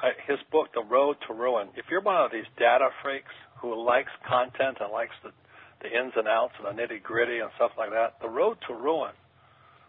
I, 0.00 0.12
his 0.28 0.38
book, 0.52 0.68
The 0.74 0.84
Road 0.84 1.16
to 1.28 1.34
Ruin, 1.34 1.68
if 1.76 1.86
you're 1.90 2.04
one 2.04 2.16
of 2.16 2.30
these 2.30 2.48
data 2.58 2.88
freaks 3.02 3.32
who 3.60 3.72
likes 3.72 4.12
content 4.28 4.78
and 4.80 4.92
likes 4.92 5.16
the, 5.24 5.32
the 5.80 5.88
ins 5.88 6.12
and 6.16 6.28
outs 6.28 6.54
and 6.60 6.68
the 6.68 6.76
nitty 6.76 7.02
gritty 7.02 7.40
and 7.40 7.50
stuff 7.56 7.72
like 7.76 7.90
that, 7.90 8.20
The 8.20 8.28
Road 8.28 8.58
to 8.68 8.74
Ruin– 8.74 9.12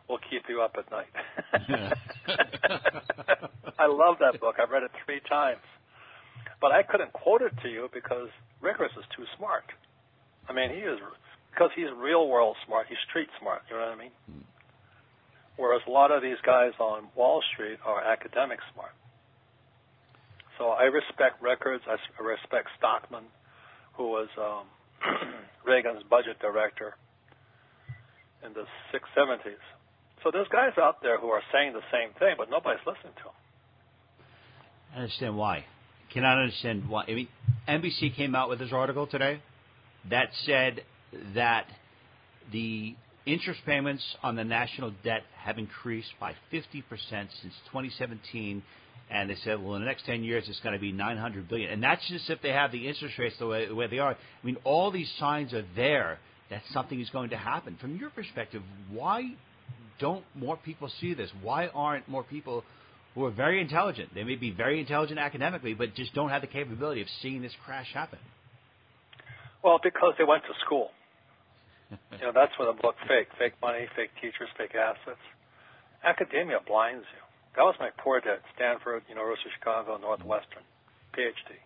will 0.09 0.19
keep 0.29 0.43
you 0.49 0.61
up 0.61 0.75
at 0.77 0.89
night. 0.91 1.13
I 3.79 3.85
love 3.85 4.17
that 4.19 4.41
book. 4.41 4.55
I've 4.61 4.71
read 4.71 4.83
it 4.83 4.91
three 5.05 5.21
times. 5.29 5.61
But 6.59 6.71
I 6.71 6.83
couldn't 6.83 7.13
quote 7.13 7.41
it 7.41 7.53
to 7.61 7.69
you 7.69 7.87
because 7.93 8.27
Rickards 8.59 8.93
is 8.97 9.05
too 9.15 9.23
smart. 9.37 9.63
I 10.49 10.53
mean, 10.53 10.71
he 10.71 10.81
is 10.81 10.99
because 11.53 11.69
he's 11.75 11.87
real 11.95 12.27
world 12.27 12.57
smart. 12.65 12.87
He's 12.89 12.97
street 13.09 13.29
smart. 13.39 13.61
You 13.69 13.77
know 13.77 13.85
what 13.85 13.95
I 13.95 14.01
mean? 14.01 14.11
Mm. 14.29 14.43
Whereas 15.55 15.81
a 15.87 15.91
lot 15.91 16.11
of 16.11 16.21
these 16.21 16.39
guys 16.45 16.71
on 16.79 17.07
Wall 17.15 17.41
Street 17.53 17.79
are 17.85 18.03
academic 18.03 18.59
smart. 18.73 18.91
So 20.57 20.69
I 20.69 20.83
respect 20.83 21.41
Rickards. 21.41 21.83
I 21.87 21.95
respect 22.21 22.67
Stockman, 22.77 23.23
who 23.93 24.09
was 24.09 24.27
um, 24.37 24.67
Reagan's 25.65 26.03
budget 26.09 26.39
director 26.39 26.95
in 28.45 28.53
the 28.53 28.65
six 28.91 29.07
seventies. 29.15 29.63
So 30.23 30.31
there's 30.31 30.47
guys 30.49 30.73
out 30.77 31.01
there 31.01 31.17
who 31.19 31.27
are 31.27 31.41
saying 31.53 31.73
the 31.73 31.81
same 31.91 32.13
thing, 32.19 32.35
but 32.37 32.49
nobody's 32.49 32.85
listening 32.85 33.13
to 33.17 33.23
them. 33.23 33.33
I 34.93 34.99
understand 34.99 35.37
why. 35.37 35.65
Cannot 36.13 36.39
understand 36.39 36.89
why. 36.89 37.05
I 37.07 37.13
mean, 37.13 37.27
NBC 37.67 38.15
came 38.15 38.35
out 38.35 38.49
with 38.49 38.59
this 38.59 38.73
article 38.73 39.07
today 39.07 39.41
that 40.09 40.29
said 40.45 40.83
that 41.35 41.67
the 42.51 42.95
interest 43.25 43.61
payments 43.65 44.03
on 44.23 44.35
the 44.35 44.43
national 44.43 44.91
debt 45.03 45.21
have 45.37 45.57
increased 45.57 46.11
by 46.19 46.33
50% 46.51 46.83
since 47.11 47.53
2017 47.71 48.63
and 49.11 49.29
they 49.29 49.35
said, 49.43 49.61
well, 49.61 49.75
in 49.75 49.81
the 49.81 49.87
next 49.87 50.05
10 50.05 50.23
years, 50.23 50.43
it's 50.47 50.59
going 50.59 50.73
to 50.73 50.79
be 50.79 50.91
900 50.91 51.49
billion. 51.49 51.71
And 51.71 51.81
that's 51.81 52.07
just 52.09 52.29
if 52.29 52.41
they 52.43 52.49
have 52.49 52.71
the 52.71 52.87
interest 52.87 53.17
rates 53.17 53.35
the 53.39 53.47
way, 53.47 53.67
the 53.67 53.73
way 53.73 53.87
they 53.87 53.97
are. 53.97 54.11
I 54.11 54.45
mean, 54.45 54.57
all 54.63 54.91
these 54.91 55.11
signs 55.17 55.51
are 55.53 55.65
there 55.75 56.19
that 56.51 56.61
something 56.73 56.99
is 56.99 57.09
going 57.09 57.31
to 57.31 57.37
happen. 57.37 57.75
From 57.81 57.97
your 57.97 58.11
perspective, 58.11 58.61
why 58.91 59.31
don't 59.99 60.23
more 60.35 60.57
people 60.57 60.89
see 60.99 61.13
this? 61.13 61.29
Why 61.41 61.67
aren't 61.67 62.07
more 62.07 62.23
people 62.23 62.63
who 63.15 63.25
are 63.25 63.31
very 63.31 63.61
intelligent? 63.61 64.13
They 64.13 64.23
may 64.23 64.35
be 64.35 64.51
very 64.51 64.79
intelligent 64.79 65.19
academically, 65.19 65.73
but 65.73 65.95
just 65.95 66.13
don't 66.13 66.29
have 66.29 66.41
the 66.41 66.47
capability 66.47 67.01
of 67.01 67.07
seeing 67.21 67.41
this 67.41 67.53
crash 67.65 67.87
happen. 67.93 68.19
Well, 69.63 69.79
because 69.83 70.13
they 70.17 70.23
went 70.23 70.43
to 70.43 70.53
school. 70.65 70.91
you 71.91 72.21
know, 72.21 72.31
that's 72.33 72.53
where 72.57 72.71
the 72.71 72.79
book 72.79 72.95
fake, 73.07 73.27
fake 73.37 73.53
money, 73.61 73.87
fake 73.95 74.11
teachers, 74.21 74.47
fake 74.57 74.75
assets. 74.75 75.19
Academia 76.03 76.59
blinds 76.65 77.03
you. 77.11 77.23
That 77.57 77.63
was 77.63 77.75
my 77.79 77.89
poor 77.97 78.21
dad, 78.21 78.39
Stanford, 78.55 79.03
University 79.09 79.49
of 79.49 79.53
Chicago, 79.59 79.97
Northwestern, 79.97 80.63
PhD. 81.11 81.59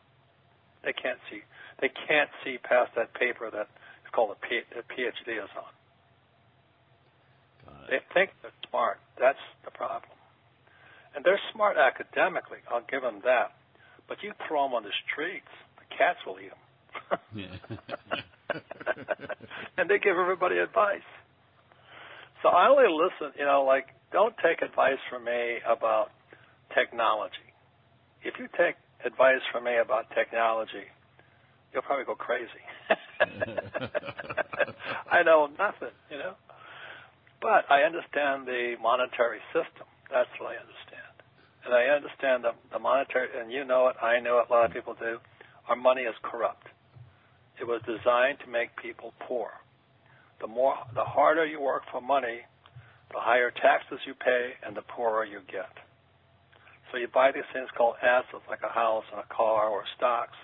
They 0.84 0.94
can't 0.94 1.20
see. 1.30 1.46
They 1.82 1.92
can't 2.08 2.30
see 2.44 2.58
past 2.58 2.92
that 2.96 3.14
paper 3.14 3.52
that 3.52 3.68
is 4.02 4.10
called 4.12 4.36
a 4.36 4.40
PhD 4.42 5.38
is 5.38 5.54
on. 5.54 5.72
Uh, 7.68 7.72
they 7.90 8.00
think 8.14 8.32
they're 8.42 8.52
smart. 8.70 9.00
That's 9.20 9.42
the 9.66 9.72
problem. 9.72 10.12
And 11.16 11.24
they're 11.24 11.40
smart 11.54 11.78
academically. 11.78 12.60
I'll 12.72 12.86
give 12.90 13.02
them 13.02 13.22
that. 13.24 13.54
But 14.08 14.18
you 14.22 14.34
throw 14.48 14.64
them 14.66 14.74
on 14.74 14.84
the 14.84 14.96
streets, 15.06 15.52
the 15.78 15.86
cats 15.96 16.20
will 16.26 16.40
eat 16.40 16.52
them. 16.52 18.20
and 19.78 19.90
they 19.90 20.00
give 20.00 20.18
everybody 20.18 20.58
advice. 20.58 21.06
So 22.42 22.50
I 22.50 22.68
only 22.68 22.90
listen, 22.90 23.34
you 23.40 23.46
know, 23.46 23.64
like 23.64 23.88
don't 24.12 24.36
take 24.44 24.62
advice 24.62 25.00
from 25.10 25.26
me 25.26 25.58
about 25.66 26.12
technology. 26.76 27.36
If 28.24 28.36
you 28.40 28.48
take 28.58 28.76
advice 29.06 29.42
from 29.52 29.66
me 29.66 29.78
about 29.84 30.10
technology, 30.16 30.86
you'll 31.74 31.84
probably 31.84 32.06
go 32.06 32.16
crazy. 32.16 32.48
I 35.12 35.24
know 35.24 35.48
nothing, 35.58 35.96
you 36.10 36.18
know. 36.18 36.34
But 37.44 37.68
I 37.68 37.84
understand 37.84 38.48
the 38.48 38.80
monetary 38.80 39.44
system. 39.52 39.84
That's 40.08 40.32
what 40.40 40.56
I 40.56 40.64
understand. 40.64 41.14
And 41.68 41.76
I 41.76 41.92
understand 41.92 42.48
the, 42.48 42.56
the 42.72 42.80
monetary, 42.80 43.28
and 43.36 43.52
you 43.52 43.68
know 43.68 43.92
it, 43.92 44.00
I 44.00 44.24
know 44.24 44.40
it, 44.40 44.48
a 44.50 44.54
lot 44.54 44.64
of 44.64 44.72
people 44.72 44.96
do. 44.96 45.20
Our 45.68 45.76
money 45.76 46.04
is 46.08 46.16
corrupt. 46.24 46.68
It 47.60 47.68
was 47.68 47.84
designed 47.84 48.40
to 48.46 48.50
make 48.50 48.72
people 48.80 49.12
poor. 49.28 49.52
The 50.40 50.48
more, 50.48 50.76
the 50.96 51.04
harder 51.04 51.46
you 51.46 51.60
work 51.60 51.84
for 51.92 52.00
money, 52.00 52.48
the 53.12 53.20
higher 53.20 53.52
taxes 53.52 54.00
you 54.08 54.14
pay 54.16 54.56
and 54.66 54.76
the 54.76 54.82
poorer 54.96 55.26
you 55.26 55.40
get. 55.52 55.72
So 56.92 56.98
you 56.98 57.08
buy 57.14 57.32
these 57.32 57.48
things 57.54 57.68
called 57.78 57.96
assets, 58.02 58.44
like 58.50 58.64
a 58.64 58.72
house 58.72 59.04
and 59.12 59.20
a 59.20 59.28
car 59.34 59.68
or 59.68 59.84
stocks. 59.98 60.38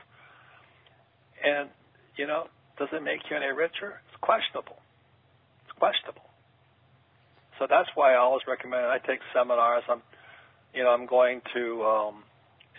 And, 1.44 1.70
you 2.18 2.28
know, 2.28 2.48
does 2.78 2.90
it 2.92 3.04
make 3.04 3.20
you 3.32 3.38
any 3.38 3.56
richer? 3.56 4.04
It's 4.08 4.20
questionable. 4.20 4.84
It's 5.64 5.78
questionable. 5.80 6.29
So 7.60 7.68
that's 7.70 7.90
why 7.94 8.14
I 8.14 8.18
always 8.18 8.42
recommend. 8.48 8.86
I 8.86 8.98
take 9.00 9.20
seminars. 9.36 9.84
I'm, 9.90 10.02
you 10.74 10.84
know, 10.84 10.90
I'm 10.90 11.06
going 11.06 11.42
to 11.54 11.84
um, 11.84 12.24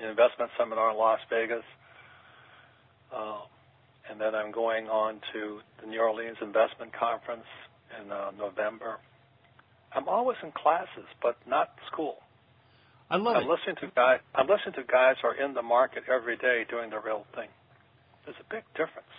an 0.01 0.09
investment 0.09 0.51
seminar 0.59 0.91
in 0.91 0.97
Las 0.97 1.21
Vegas, 1.29 1.63
uh, 3.15 3.41
and 4.11 4.19
then 4.19 4.35
I'm 4.35 4.51
going 4.51 4.87
on 4.89 5.21
to 5.35 5.61
the 5.81 5.87
New 5.87 6.01
Orleans 6.01 6.39
Investment 6.41 6.93
Conference 6.99 7.45
in 8.01 8.11
uh, 8.11 8.31
November. 8.39 8.97
I'm 9.93 10.09
always 10.09 10.39
in 10.43 10.51
classes, 10.53 11.07
but 11.23 11.37
not 11.47 11.71
school. 11.93 12.17
I 13.11 13.17
love 13.17 13.37
I'm 13.37 13.43
it. 13.43 13.51
listening 13.51 13.77
to 13.83 13.93
guys. 13.95 14.21
I'm 14.35 14.47
listening 14.47 14.75
to 14.77 14.85
guys 14.91 15.17
who 15.21 15.29
are 15.29 15.35
in 15.35 15.53
the 15.53 15.63
market 15.63 16.05
every 16.09 16.37
day 16.37 16.65
doing 16.71 16.91
the 16.91 17.01
real 17.01 17.27
thing. 17.35 17.49
There's 18.25 18.37
a 18.41 18.55
big 18.55 18.63
difference. 18.73 19.13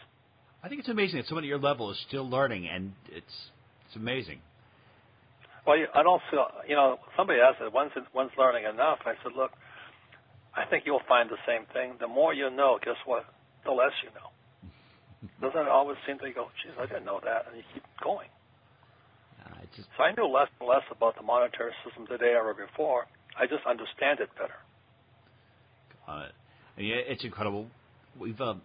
I 0.63 0.69
think 0.69 0.79
it's 0.79 0.89
amazing 0.89 1.19
that 1.19 1.27
someone 1.27 1.43
at 1.43 1.47
your 1.47 1.59
level 1.59 1.91
is 1.91 1.99
still 2.07 2.27
learning, 2.27 2.67
and 2.67 2.93
it's 3.11 3.51
it's 3.85 3.95
amazing. 3.95 4.39
Well, 5.65 5.77
I 5.93 6.01
don't 6.01 6.21
feel, 6.31 6.47
you 6.67 6.75
know, 6.75 6.97
somebody 7.15 7.39
asked 7.39 7.61
it, 7.61 7.71
when's, 7.71 7.91
when's 8.13 8.31
learning 8.37 8.65
enough? 8.65 8.99
I 9.05 9.13
said, 9.21 9.33
look, 9.37 9.51
I 10.55 10.65
think 10.65 10.83
you'll 10.85 11.05
find 11.07 11.29
the 11.29 11.37
same 11.45 11.65
thing. 11.71 11.95
The 11.99 12.07
more 12.07 12.33
you 12.33 12.49
know, 12.49 12.79
guess 12.83 12.97
what? 13.05 13.25
The 13.63 13.71
less 13.71 13.93
you 14.03 14.09
know. 14.17 14.33
Doesn't 15.41 15.61
it 15.61 15.67
always 15.69 15.97
seem 16.07 16.17
to 16.19 16.31
go, 16.33 16.49
geez, 16.63 16.73
I 16.79 16.87
didn't 16.87 17.05
know 17.05 17.21
that, 17.23 17.45
and 17.47 17.57
you 17.57 17.63
keep 17.73 17.83
going. 18.03 18.29
Uh, 19.45 19.61
just... 19.75 19.87
So 19.97 20.03
I 20.03 20.11
knew 20.17 20.25
less 20.25 20.49
and 20.59 20.67
less 20.67 20.83
about 20.89 21.15
the 21.15 21.23
monetary 21.23 21.71
system 21.85 22.07
today 22.07 22.33
ever 22.37 22.53
before. 22.53 23.05
I 23.37 23.45
just 23.45 23.61
understand 23.69 24.19
it 24.19 24.29
better. 24.35 24.57
Got 26.07 26.25
it. 26.25 26.31
I 26.77 26.81
mean, 26.81 26.93
it's 27.07 27.23
incredible. 27.23 27.67
We've 28.19 28.39
uh, 28.41 28.55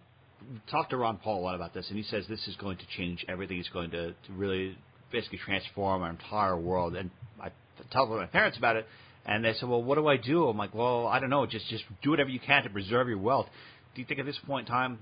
talked 0.69 0.89
to 0.91 0.97
Ron 0.97 1.17
Paul 1.17 1.39
a 1.39 1.43
lot 1.43 1.55
about 1.55 1.73
this, 1.73 1.85
and 1.89 1.97
he 1.97 2.03
says 2.03 2.25
this 2.27 2.47
is 2.47 2.55
going 2.55 2.77
to 2.77 2.85
change 2.97 3.23
everything. 3.29 3.59
It's 3.59 3.69
going 3.69 3.91
to, 3.91 4.11
to 4.11 4.33
really 4.35 4.77
basically 5.11 5.39
transform 5.39 6.01
our 6.01 6.09
entire 6.09 6.57
world. 6.57 6.95
And 6.95 7.09
I 7.41 7.49
tell 7.91 8.07
my 8.07 8.25
parents 8.25 8.57
about 8.57 8.75
it, 8.75 8.85
and 9.25 9.43
they 9.43 9.53
said, 9.53 9.69
"Well, 9.69 9.83
what 9.83 9.95
do 9.95 10.07
I 10.07 10.17
do?" 10.17 10.47
I'm 10.47 10.57
like, 10.57 10.73
"Well, 10.73 11.07
I 11.07 11.19
don't 11.19 11.29
know. 11.29 11.45
Just 11.45 11.67
just 11.67 11.83
do 12.01 12.11
whatever 12.11 12.29
you 12.29 12.39
can 12.39 12.63
to 12.63 12.69
preserve 12.69 13.07
your 13.07 13.17
wealth." 13.17 13.47
Do 13.95 14.01
you 14.01 14.07
think 14.07 14.19
at 14.19 14.25
this 14.25 14.39
point 14.45 14.67
in 14.67 14.73
time, 14.73 14.99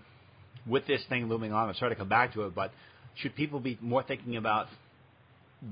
with 0.65 0.87
this 0.87 1.03
thing 1.09 1.27
looming 1.27 1.53
on, 1.53 1.69
I'm 1.69 1.75
sorry 1.75 1.91
to 1.91 1.95
come 1.95 2.09
back 2.09 2.33
to 2.33 2.43
it, 2.43 2.55
but 2.55 2.71
should 3.15 3.35
people 3.35 3.59
be 3.59 3.77
more 3.81 4.03
thinking 4.03 4.37
about 4.37 4.67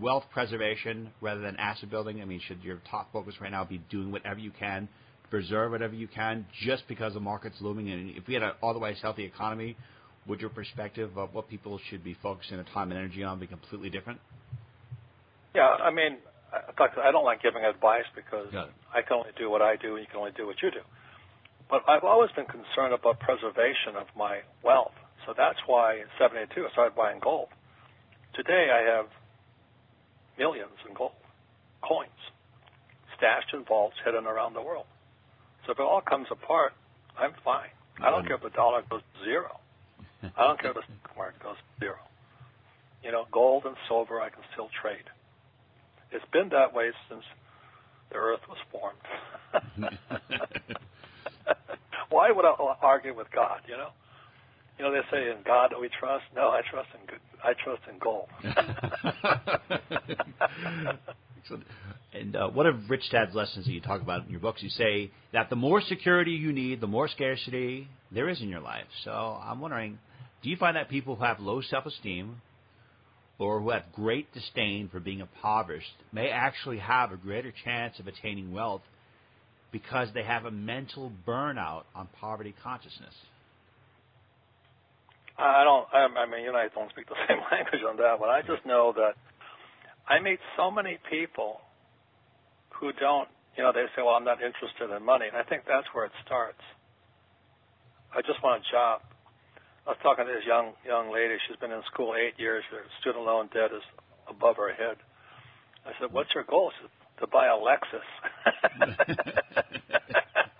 wealth 0.01 0.23
preservation 0.31 1.11
rather 1.21 1.41
than 1.41 1.55
asset 1.57 1.89
building? 1.89 2.21
I 2.21 2.25
mean, 2.25 2.39
should 2.47 2.63
your 2.63 2.79
top 2.89 3.11
focus 3.11 3.35
right 3.41 3.51
now 3.51 3.63
be 3.63 3.79
doing 3.89 4.11
whatever 4.11 4.39
you 4.39 4.51
can, 4.51 4.87
preserve 5.29 5.71
whatever 5.71 5.93
you 5.93 6.07
can, 6.07 6.45
just 6.63 6.87
because 6.87 7.13
the 7.13 7.19
market's 7.19 7.61
looming? 7.61 7.89
And 7.89 8.15
if 8.15 8.27
we 8.27 8.33
had 8.33 8.43
an 8.43 8.51
otherwise 8.61 8.97
healthy 9.01 9.23
economy, 9.23 9.75
would 10.27 10.42
your 10.42 10.50
perspective 10.50 11.18
of 11.18 11.34
what 11.34 11.50
people 11.50 11.80
should 11.89 12.03
be 12.03 12.15
focusing 12.22 12.58
their 12.58 12.65
time 12.74 12.92
and 12.92 13.00
energy 13.00 13.24
on 13.24 13.39
be 13.39 13.48
completely 13.48 13.89
different? 13.89 14.20
Yeah, 15.53 15.68
I 15.68 15.92
mean, 15.92 16.18
I 16.51 17.12
don't 17.12 17.25
like 17.25 17.42
giving 17.42 17.63
advice 17.63 18.06
because 18.15 18.48
I 18.94 19.01
can 19.01 19.18
only 19.18 19.32
do 19.38 19.50
what 19.50 19.62
I 19.62 19.75
do, 19.75 19.96
and 19.96 20.00
you 20.00 20.08
can 20.10 20.20
only 20.20 20.32
do 20.36 20.46
what 20.46 20.62
you 20.62 20.72
do. 20.72 20.82
But 21.70 21.84
I've 21.88 22.03
always 22.03 22.32
been 22.32 22.46
concerned 22.46 22.94
about 22.94 23.20
preservation 23.20 23.96
of 24.00 24.08
my 24.18 24.39
wealth. 24.63 24.94
So 25.25 25.34
that's 25.36 25.60
why 25.68 25.96
in 25.96 26.06
72 26.20 26.51
I 26.53 26.72
started 26.72 26.96
buying 26.96 27.20
gold. 27.22 27.48
Today 28.36 28.68
I 28.74 28.98
have 28.98 29.08
millions 30.38 30.77
in 30.88 30.94
gold, 30.96 31.13
coins, 31.82 32.10
stashed 33.18 33.53
in 33.53 33.63
vaults 33.63 33.96
hidden 34.03 34.25
around 34.25 34.53
the 34.53 34.62
world. 34.62 34.86
So 35.65 35.72
if 35.72 35.80
it 35.80 35.84
all 35.84 36.01
comes 36.01 36.27
apart, 36.30 36.74
I'm 37.18 37.32
fine. 37.44 37.70
I 38.01 38.10
don't 38.10 38.25
care 38.27 38.36
if 38.36 38.44
the 38.44 38.50
dollar 38.50 38.84
goes 38.89 39.01
zero. 39.24 39.60
I 40.38 40.48
don't 40.48 40.60
care 40.60 40.72
if 40.72 40.77
the 40.77 40.84
stock 40.84 41.18
market 41.18 41.44
goes 41.44 41.58
zero. 41.80 41.98
You 43.03 43.12
know, 43.12 43.25
gold 43.32 43.65
and 43.65 43.75
silver 43.88 44.22
I 44.22 44.30
can 44.30 44.44
still 44.53 44.70
trade. 44.82 45.03
It's 46.12 46.25
been 46.32 46.50
that 46.50 46.74
way 46.74 46.92
since 47.10 47.24
the 48.10 48.18
earth 48.18 48.42
was 48.48 48.58
formed. 48.72 48.98
Why 52.10 52.32
would 52.32 52.46
I 52.46 52.56
argue 52.82 53.13
with 53.15 53.27
God, 53.34 53.62
you 53.68 53.75
know? 53.75 53.89
You 54.77 54.86
know, 54.86 54.92
they 54.92 55.01
say 55.12 55.30
in 55.30 55.38
God 55.46 55.74
we 55.80 55.89
trust? 56.00 56.24
No, 56.36 56.50
I 56.50 56.62
trust 56.70 56.89
in 57.00 57.06
good. 57.08 57.20
I 57.44 57.53
trust 57.63 57.82
in 57.92 57.98
gold. 58.00 58.27
and 62.13 62.36
uh, 62.36 62.50
one 62.50 62.65
of 62.65 62.89
Rich 62.89 63.12
Dad's 63.12 63.36
lessons 63.36 63.65
that 63.65 63.72
you 63.72 63.82
talk 63.82 64.01
about 64.01 64.25
in 64.25 64.32
your 64.32 64.39
books, 64.39 64.63
you 64.63 64.70
say 64.70 65.12
that 65.34 65.50
the 65.50 65.56
more 65.56 65.82
security 65.82 66.32
you 66.32 66.53
need, 66.53 66.82
the 66.82 66.88
more 66.88 67.08
scarcity 67.08 67.88
there 68.12 68.30
is 68.30 68.42
in 68.42 68.50
your 68.50 68.62
life. 68.62 68.88
So 69.03 69.12
I'm 69.12 69.60
wondering, 69.60 70.00
do 70.43 70.50
you 70.50 70.57
find 70.57 70.75
that 70.75 70.89
people 70.89 71.15
who 71.15 71.23
have 71.23 71.39
low 71.39 71.62
self-esteem 71.62 72.41
or 73.39 73.62
who 73.62 73.69
have 73.71 73.83
great 73.93 74.31
disdain 74.33 74.89
for 74.89 75.00
being 75.00 75.21
impoverished 75.21 75.95
may 76.12 76.29
actually 76.29 76.77
have 76.77 77.12
a 77.12 77.17
greater 77.17 77.53
chance 77.63 77.97
of 78.00 78.07
attaining 78.07 78.51
wealth 78.53 78.81
because 79.71 80.09
they 80.13 80.23
have 80.23 80.45
a 80.45 80.51
mental 80.51 81.12
burnout 81.25 81.83
on 81.95 82.07
poverty 82.19 82.53
consciousness. 82.62 83.13
I 85.38 85.63
don't. 85.63 85.88
I, 85.91 86.21
I 86.21 86.29
mean, 86.29 86.43
you 86.43 86.50
and 86.50 86.57
I 86.57 86.67
don't 86.75 86.91
speak 86.91 87.07
the 87.07 87.15
same 87.27 87.39
language 87.51 87.81
on 87.89 87.97
that 87.97 88.19
one. 88.19 88.29
I 88.29 88.41
just 88.41 88.65
know 88.65 88.93
that 88.95 89.15
I 90.07 90.19
meet 90.19 90.39
so 90.57 90.69
many 90.69 91.00
people 91.09 91.62
who 92.79 92.91
don't. 92.93 93.27
You 93.57 93.63
know, 93.63 93.71
they 93.73 93.85
say, 93.95 94.03
"Well, 94.03 94.13
I'm 94.13 94.23
not 94.23 94.43
interested 94.43 94.95
in 94.95 95.03
money," 95.03 95.25
and 95.27 95.35
I 95.35 95.43
think 95.43 95.63
that's 95.67 95.88
where 95.93 96.05
it 96.05 96.12
starts. 96.25 96.62
I 98.13 98.21
just 98.21 98.43
want 98.43 98.62
a 98.62 98.71
job. 98.71 99.01
I 99.85 99.89
was 99.89 99.97
talking 100.01 100.25
to 100.25 100.31
this 100.31 100.45
young 100.47 100.71
young 100.87 101.11
lady. 101.11 101.35
She's 101.47 101.57
been 101.57 101.71
in 101.71 101.81
school 101.91 102.15
eight 102.15 102.39
years. 102.39 102.63
Her 102.71 102.83
student 103.01 103.25
loan 103.25 103.49
debt 103.53 103.71
is 103.75 103.83
above 104.29 104.55
her 104.55 104.71
head. 104.73 104.95
I 105.85 105.91
said, 105.99 106.13
"What's 106.13 106.33
your 106.33 106.45
goal?" 106.45 106.71
She 106.79 106.83
said, 106.83 106.91
"To 107.19 107.27
buy 107.27 107.47
a 107.47 107.57
Lexus." 107.59 108.07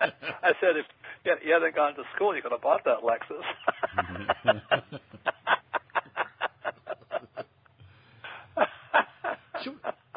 I 0.42 0.52
said, 0.60 0.76
"If 0.76 0.86
you 1.24 1.52
hadn't 1.52 1.74
gone 1.74 1.94
to 1.94 2.02
school, 2.14 2.36
you 2.36 2.42
could 2.42 2.52
have 2.52 2.60
bought 2.60 2.84
that 2.84 2.98
Lexus." 3.02 3.44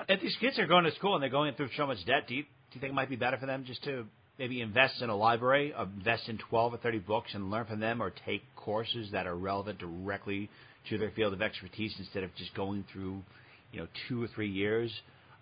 if 0.10 0.22
these 0.22 0.36
kids 0.42 0.60
are 0.60 0.68
going 0.68 0.84
to 0.84 0.92
school 0.96 1.16
and 1.16 1.24
they're 1.24 1.30
going 1.30 1.54
through 1.54 1.70
so 1.78 1.88
much 1.88 2.06
debt, 2.06 2.28
do 2.28 2.36
you, 2.36 2.44
do 2.44 2.50
you 2.74 2.82
think 2.82 2.92
it 2.92 2.96
might 2.96 3.10
be 3.10 3.16
better 3.16 3.38
for 3.38 3.46
them 3.46 3.64
just 3.66 3.84
to 3.86 4.06
maybe 4.38 4.62
invest 4.62 5.02
in 5.02 5.10
a 5.10 5.16
library, 5.16 5.74
invest 5.80 6.28
in 6.30 6.38
12 6.50 6.74
or 6.74 6.78
30 6.78 7.00
books 7.00 7.32
and 7.34 7.50
learn 7.50 7.66
from 7.66 7.80
them 7.80 8.02
or 8.02 8.12
take 8.26 8.44
courses 8.68 9.08
that 9.14 9.26
are 9.26 9.38
relevant 9.38 9.80
directly 9.80 10.50
to 10.90 10.98
their 10.98 11.10
field 11.12 11.32
of 11.32 11.42
expertise 11.42 11.96
instead 11.98 12.26
of 12.26 12.36
just 12.36 12.54
going 12.54 12.84
through, 12.92 13.24
you 13.72 13.80
know, 13.80 13.88
two 14.10 14.22
or 14.22 14.28
three 14.28 14.50
years 14.50 14.92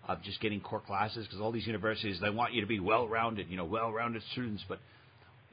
of 0.06 0.22
just 0.22 0.40
getting 0.40 0.60
core 0.60 0.78
classes 0.78 1.26
because 1.26 1.40
all 1.40 1.50
these 1.50 1.66
universities, 1.66 2.20
they 2.22 2.30
want 2.30 2.54
you 2.54 2.60
to 2.60 2.68
be 2.68 2.78
well-rounded, 2.78 3.48
you 3.50 3.56
know, 3.56 3.64
well-rounded 3.64 4.22
students. 4.30 4.62
But 4.68 4.78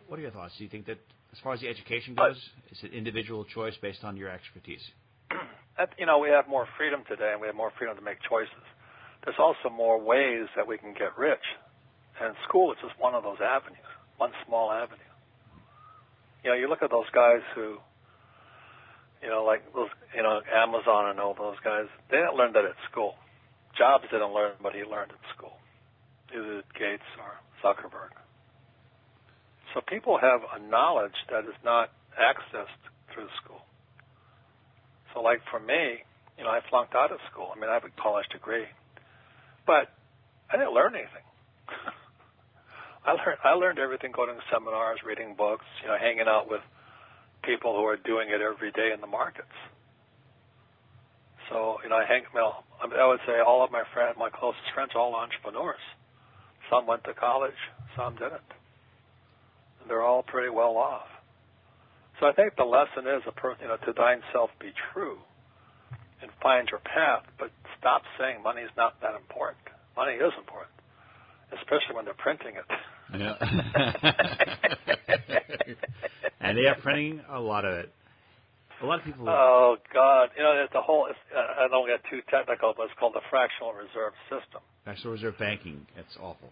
what 0.08 0.20
are 0.20 0.22
your 0.22 0.30
thoughts? 0.30 0.54
Do 0.56 0.64
you 0.64 0.70
think 0.70 0.86
that 0.86 1.00
as 1.32 1.40
far 1.44 1.54
as 1.54 1.62
the 1.62 1.68
education 1.68 2.14
goes, 2.14 2.38
is 2.72 2.78
it 2.84 2.94
individual 2.94 3.44
choice 3.44 3.74
based 3.82 4.04
on 4.04 4.18
your 4.18 4.30
expertise? 4.30 4.84
you 5.98 6.06
know, 6.06 6.20
we 6.20 6.30
have 6.30 6.48
more 6.48 6.68
freedom 6.78 7.02
today 7.10 7.32
and 7.32 7.42
we 7.42 7.48
have 7.48 7.56
more 7.56 7.72
freedom 7.80 7.98
to 7.98 8.04
make 8.04 8.18
choices. 8.30 8.54
There's 9.26 9.40
also 9.40 9.74
more 9.76 10.00
ways 10.00 10.46
that 10.56 10.68
we 10.68 10.78
can 10.78 10.94
get 10.94 11.18
rich 11.18 11.42
and 12.22 12.36
school 12.48 12.72
is 12.72 12.78
just 12.86 12.94
one 13.00 13.16
of 13.16 13.24
those 13.24 13.42
avenues, 13.42 13.82
one 14.18 14.30
small 14.46 14.72
avenue. 14.72 15.13
You 16.44 16.52
know, 16.52 16.56
you 16.56 16.68
look 16.68 16.84
at 16.84 16.92
those 16.92 17.10
guys 17.14 17.42
who, 17.56 17.78
you 19.22 19.30
know, 19.30 19.44
like 19.44 19.64
those, 19.74 19.90
you 20.16 20.24
know, 20.24 20.42
Amazon 20.54 21.10
and 21.10 21.20
all 21.20 21.34
those 21.34 21.56
guys, 21.64 21.86
they 22.12 22.18
didn't 22.18 22.36
learn 22.36 22.54
that 22.54 22.66
at 22.66 22.76
school. 22.92 23.16
Jobs 23.78 24.06
didn't 24.12 24.34
learn 24.34 24.54
what 24.62 24.76
he 24.76 24.84
learned 24.84 25.12
at 25.12 25.24
school, 25.36 25.58
either 26.36 26.62
Gates 26.78 27.08
or 27.18 27.40
Zuckerberg. 27.64 28.12
So 29.74 29.82
people 29.88 30.20
have 30.22 30.42
a 30.54 30.60
knowledge 30.60 31.16
that 31.32 31.46
is 31.46 31.58
not 31.64 31.90
accessed 32.20 32.84
through 33.14 33.30
school. 33.44 33.62
So, 35.14 35.22
like 35.22 35.42
for 35.50 35.60
me, 35.60 36.04
you 36.38 36.44
know, 36.44 36.50
I 36.50 36.60
flunked 36.70 36.94
out 36.96 37.12
of 37.12 37.20
school. 37.32 37.50
I 37.56 37.60
mean, 37.60 37.70
I 37.70 37.74
have 37.74 37.84
a 37.86 38.02
college 38.02 38.26
degree, 38.32 38.66
but 39.66 39.90
I 40.52 40.58
didn't 40.58 40.74
learn 40.74 40.94
anything. 40.96 41.26
I 43.06 43.12
learned 43.12 43.40
I 43.44 43.54
learned 43.54 43.80
everything 43.80 44.12
going 44.12 44.34
to 44.34 44.42
seminars, 44.52 45.00
reading 45.06 45.36
books, 45.36 45.66
you 45.82 45.88
know, 45.88 45.98
hanging 46.00 46.28
out 46.28 46.50
with 46.50 46.62
people 47.44 47.76
who 47.76 47.84
are 47.84 47.98
doing 47.98 48.30
it 48.30 48.40
every 48.40 48.72
day 48.72 48.92
in 48.94 49.02
the 49.02 49.08
markets. 49.08 49.52
So, 51.52 51.78
you 51.84 51.90
know, 51.90 51.98
I 51.98 52.06
hang 52.08 52.24
well, 52.34 52.64
I 52.80 53.08
would 53.08 53.20
say 53.28 53.44
all 53.46 53.64
of 53.64 53.72
my 53.72 53.84
friends, 53.94 54.16
my 54.18 54.30
closest 54.30 54.64
friends, 54.74 54.92
all 54.96 55.14
entrepreneurs. 55.16 55.84
Some 56.72 56.88
went 56.88 57.04
to 57.04 57.14
college, 57.14 57.60
some 57.98 58.16
didn't. 58.16 58.48
And 59.82 59.90
they're 59.90 60.02
all 60.02 60.24
pretty 60.24 60.50
well 60.50 60.78
off. 60.78 61.12
So 62.22 62.28
I 62.28 62.32
think 62.32 62.56
the 62.56 62.64
lesson 62.64 63.04
is 63.04 63.22
a 63.28 63.34
per, 63.34 63.58
you 63.60 63.68
know, 63.68 63.76
to 63.84 63.92
thine 63.92 64.24
self 64.32 64.50
be 64.62 64.72
true 64.94 65.20
and 66.22 66.32
find 66.42 66.70
your 66.72 66.80
path, 66.80 67.28
but 67.38 67.52
stop 67.78 68.04
saying 68.18 68.42
money 68.42 68.62
is 68.62 68.72
not 68.78 68.96
that 69.02 69.16
important. 69.20 69.60
Money 69.98 70.14
is 70.14 70.32
important 70.40 70.72
especially 71.60 71.96
when 71.96 72.06
they're 72.06 72.18
printing 72.18 72.56
it. 72.56 72.66
Yeah. 73.16 73.36
and 76.42 76.58
they 76.58 76.66
are 76.66 76.76
printing 76.82 77.22
a 77.30 77.40
lot 77.40 77.66
of 77.66 77.78
it. 77.78 77.94
A 78.82 78.86
lot 78.86 79.00
of 79.00 79.06
people. 79.06 79.30
Oh 79.30 79.78
God! 79.94 80.30
You 80.36 80.44
know, 80.44 80.64
it's 80.66 80.76
a 80.76 80.82
whole. 80.82 81.08
It's, 81.08 81.18
uh, 81.32 81.64
I 81.64 81.68
don't 81.70 81.88
get 81.88 82.04
too 82.10 82.22
technical, 82.30 82.74
but 82.76 82.84
it's 82.84 82.94
called 83.00 83.14
the 83.14 83.24
fractional 83.30 83.72
reserve 83.72 84.12
system. 84.28 84.60
Fractional 84.84 85.14
reserve 85.14 85.38
banking. 85.40 85.88
It's 85.96 86.18
awful. 86.20 86.50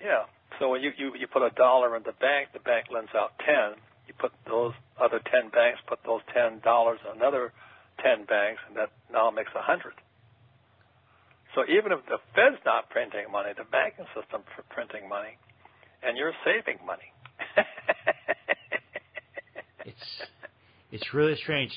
Yeah. 0.00 0.24
So 0.58 0.70
when 0.70 0.80
you, 0.82 0.92
you 0.96 1.12
you 1.18 1.26
put 1.26 1.42
a 1.42 1.50
dollar 1.50 1.96
in 1.96 2.04
the 2.04 2.16
bank, 2.16 2.48
the 2.54 2.60
bank 2.60 2.86
lends 2.90 3.10
out 3.14 3.32
ten. 3.44 3.76
You 4.08 4.14
put 4.18 4.32
those 4.48 4.72
other 4.96 5.20
ten 5.30 5.50
banks, 5.50 5.80
put 5.86 5.98
those 6.06 6.22
ten 6.32 6.60
dollars 6.64 7.00
in 7.04 7.20
another 7.20 7.52
ten 8.00 8.24
banks, 8.24 8.62
and 8.68 8.76
that 8.76 8.88
now 9.12 9.30
makes 9.30 9.50
a 9.54 9.60
hundred. 9.60 9.92
So 11.54 11.68
even 11.68 11.92
if 11.92 12.00
the 12.08 12.16
Fed's 12.32 12.64
not 12.64 12.88
printing 12.88 13.28
money, 13.30 13.52
the 13.52 13.68
banking 13.68 14.08
system 14.16 14.40
for 14.56 14.64
printing 14.72 15.04
money, 15.08 15.36
and 16.04 16.16
you're 16.16 16.32
saving 16.44 16.78
money. 16.84 17.12
it's 19.84 20.00
it's 20.90 21.14
really 21.14 21.36
strange. 21.36 21.72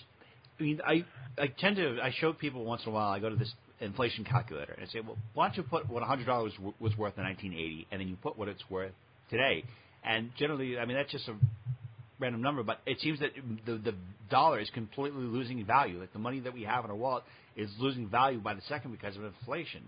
I 0.60 0.64
mean, 0.64 0.82
I 0.86 1.06
I 1.38 1.48
tend 1.48 1.78
to 1.78 1.98
I 2.02 2.12
show 2.20 2.34
people 2.34 2.64
once 2.66 2.84
in 2.84 2.90
a 2.90 2.92
while. 2.94 3.10
I 3.10 3.20
go 3.20 3.30
to 3.30 3.36
this 3.36 3.54
inflation 3.82 4.24
calculator 4.24 4.74
and 4.74 4.84
I 4.84 4.88
say, 4.88 5.02
well, 5.02 5.18
why 5.34 5.48
don't 5.48 5.58
you 5.58 5.64
put 5.64 5.90
what 5.90 6.02
a 6.02 6.06
$100 6.06 6.26
was 6.80 6.98
worth 6.98 7.18
in 7.18 7.24
1980, 7.24 7.88
and 7.92 8.00
then 8.00 8.08
you 8.08 8.16
put 8.16 8.38
what 8.38 8.48
it's 8.48 8.64
worth 8.70 8.94
today. 9.30 9.64
And 10.04 10.32
generally, 10.38 10.78
I 10.78 10.86
mean, 10.86 10.96
that's 10.96 11.12
just 11.12 11.28
a 11.28 11.36
random 12.20 12.42
number, 12.42 12.64
but 12.64 12.80
it 12.86 13.00
seems 13.02 13.20
that 13.20 13.32
the 13.66 13.78
the 13.78 13.96
dollar 14.30 14.60
is 14.60 14.70
completely 14.74 15.24
losing 15.24 15.64
value. 15.66 16.00
Like 16.00 16.14
the 16.14 16.20
money 16.20 16.40
that 16.42 16.54
we 16.54 16.64
have 16.64 16.86
in 16.86 16.92
our 16.92 16.96
wallet 16.96 17.24
is 17.56 17.70
losing 17.80 18.08
value 18.10 18.40
by 18.40 18.54
the 18.54 18.62
second 18.68 18.92
because 18.92 19.16
of 19.16 19.24
inflation. 19.24 19.82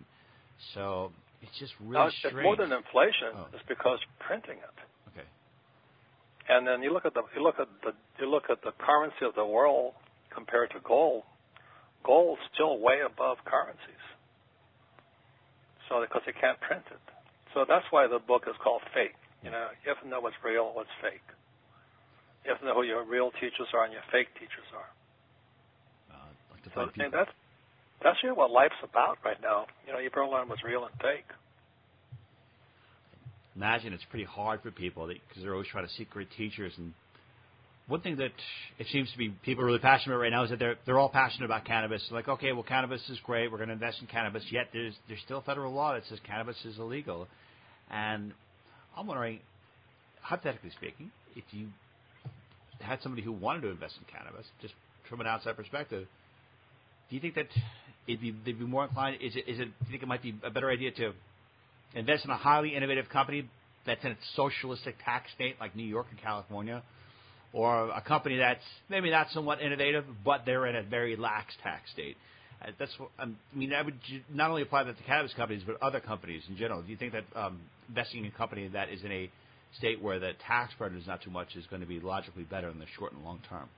So 0.73 1.12
it's 1.41 1.58
just 1.60 1.73
really 1.80 1.93
no, 1.93 2.10
strange. 2.10 2.36
It's 2.36 2.43
more 2.43 2.56
than 2.58 2.71
inflation. 2.71 3.36
Oh. 3.36 3.47
It's 3.54 3.65
because 3.67 4.00
printing 4.19 4.58
it. 4.58 4.78
Okay. 5.13 5.28
And 6.50 6.65
then 6.65 6.82
you 6.82 6.91
look 6.91 7.06
at 7.06 7.13
the 7.13 7.23
you 7.36 7.43
look 7.43 7.60
at 7.60 7.67
the 7.84 7.93
you 8.19 8.30
look 8.30 8.50
at 8.50 8.62
the 8.63 8.71
currency 8.80 9.26
of 9.26 9.36
the 9.36 9.45
world 9.45 9.93
compared 10.34 10.71
to 10.71 10.80
gold. 10.84 11.23
Gold's 12.04 12.41
still 12.54 12.80
way 12.80 13.02
above 13.06 13.38
currencies. 13.45 14.04
So 15.89 16.02
because 16.02 16.21
they 16.26 16.34
can't 16.34 16.60
print 16.62 16.84
it. 16.89 17.04
So 17.54 17.65
that's 17.67 17.86
why 17.91 18.08
the 18.08 18.19
book 18.19 18.43
is 18.47 18.56
called 18.63 18.82
Fake. 18.93 19.15
You 19.43 19.52
know, 19.52 19.69
you 19.86 19.93
have 19.93 20.02
to 20.04 20.10
know 20.10 20.19
what's 20.19 20.36
real, 20.43 20.73
what's 20.73 20.91
fake. 21.02 21.23
You 22.43 22.52
have 22.52 22.60
to 22.60 22.65
know 22.65 22.73
who 22.73 22.84
your 22.84 23.06
real 23.06 23.32
teachers 23.39 23.69
are 23.73 23.86
and 23.86 23.93
your 23.93 24.04
fake 24.12 24.28
teachers 24.36 24.65
are. 24.73 24.89
Uh, 26.12 26.32
like 26.52 26.63
so 26.73 27.10
that's 27.12 27.32
that's 28.03 28.17
really 28.23 28.36
what 28.38 28.51
life's 28.51 28.75
about 28.83 29.17
right 29.25 29.41
now. 29.41 29.65
You 29.86 29.93
know, 29.93 29.99
you 29.99 30.10
better 30.10 30.27
learn 30.27 30.49
what's 30.49 30.63
real 30.63 30.86
and 30.86 30.93
fake. 31.01 31.25
Imagine 33.55 33.93
it's 33.93 34.05
pretty 34.12 34.25
hard 34.25 34.62
for 34.62 34.69
people 34.69 35.07
because 35.07 35.41
they're 35.41 35.53
always 35.53 35.67
trying 35.67 35.88
to 35.88 35.93
seek 35.93 36.12
great 36.12 36.27
teachers. 36.38 36.73
And 36.77 36.93
one 37.88 38.01
thing 38.01 38.17
that 38.17 38.31
it 38.77 38.88
seems 38.91 39.12
to 39.12 39.17
be 39.17 39.29
people 39.43 39.63
are 39.63 39.67
really 39.67 39.79
passionate 39.79 40.13
about 40.13 40.21
right 40.21 40.31
now 40.31 40.43
is 40.43 40.51
that 40.51 40.60
they're 40.60 40.75
they're 40.86 40.99
all 40.99 41.10
passionate 41.10 41.45
about 41.45 41.65
cannabis. 41.65 42.07
like, 42.12 42.27
okay, 42.27 42.51
well, 42.51 42.63
cannabis 42.63 43.01
is 43.10 43.17
great. 43.23 43.51
We're 43.51 43.57
going 43.57 43.69
to 43.69 43.73
invest 43.73 43.99
in 44.01 44.07
cannabis. 44.07 44.43
Yet 44.51 44.67
there's 44.73 44.93
there's 45.07 45.21
still 45.21 45.41
federal 45.41 45.73
law 45.73 45.93
that 45.93 46.03
says 46.07 46.19
cannabis 46.25 46.57
is 46.65 46.77
illegal. 46.77 47.27
And 47.89 48.33
I'm 48.95 49.07
wondering, 49.07 49.39
hypothetically 50.21 50.71
speaking, 50.71 51.10
if 51.36 51.45
you 51.51 51.67
had 52.79 53.01
somebody 53.01 53.23
who 53.23 53.31
wanted 53.31 53.62
to 53.62 53.69
invest 53.69 53.95
in 53.97 54.05
cannabis, 54.13 54.45
just 54.62 54.75
from 55.10 55.21
an 55.21 55.27
outside 55.27 55.55
perspective, 55.55 56.07
do 57.10 57.15
you 57.15 57.21
think 57.21 57.36
that 57.36 57.47
it'd 58.08 58.22
be, 58.22 58.36
they'd 58.46 58.58
be 58.58 58.65
more 58.65 58.86
inclined? 58.86 59.22
Is 59.22 59.36
it, 59.36 59.48
is 59.48 59.60
it? 59.60 59.65
Do 59.65 59.86
you 59.86 59.91
think 59.91 60.04
it 60.04 60.08
might 60.08 60.24
be 60.24 60.36
a 60.43 60.50
better 60.50 60.70
idea 60.70 60.91
to 60.91 61.13
invest 61.96 62.26
in 62.26 62.32
a 62.32 62.38
highly 62.38 62.76
innovative 62.76 63.10
company 63.10 63.50
that's 63.86 64.04
in 64.04 64.12
a 64.12 64.17
socialistic 64.36 64.96
tax 65.04 65.32
state 65.34 65.56
like 65.60 65.76
New 65.76 65.86
York 65.86 66.08
and 66.10 66.22
California, 66.22 66.84
or 67.54 67.89
a 67.89 68.02
company 68.02 68.38
that's 68.38 68.63
maybe 68.89 69.10
not 69.10 69.28
somewhat 69.32 69.62
innovative, 69.62 70.06
but 70.26 70.43
they're 70.46 70.67
in 70.67 70.76
a 70.76 70.84
very 70.84 71.15
lax 71.15 71.54
tax 71.63 71.91
state? 71.91 72.17
Uh, 72.62 72.72
that's 72.80 72.91
what, 72.98 73.10
um, 73.20 73.38
I 73.54 73.58
mean. 73.58 73.74
I 73.74 73.84
would 73.84 74.00
not 74.34 74.50
only 74.50 74.63
apply 74.63 74.84
that 74.84 74.98
to 74.98 75.04
cannabis 75.04 75.34
companies, 75.36 75.63
but 75.65 75.82
other 75.82 76.00
companies 76.00 76.41
in 76.50 76.58
general. 76.58 76.82
Do 76.82 76.89
you 76.89 76.98
think 76.98 77.13
that 77.13 77.24
um, 77.36 77.60
investing 77.88 78.26
in 78.26 78.32
a 78.32 78.38
company 78.38 78.67
that 78.70 78.89
is 78.89 79.04
in 79.04 79.12
a 79.12 79.30
state 79.78 80.02
where 80.02 80.20
the 80.20 80.32
tax 80.48 80.74
burden 80.80 80.98
is 80.98 81.06
not 81.06 81.22
too 81.22 81.30
much 81.30 81.56
is 81.56 81.65
going 81.67 81.82
to 81.82 81.88
be 81.88 82.00
logically 82.00 82.43
better 82.43 82.70
in 82.70 82.80
the 82.80 82.86
short 82.98 83.13
and 83.13 83.24
long 83.24 83.39
term? 83.48 83.70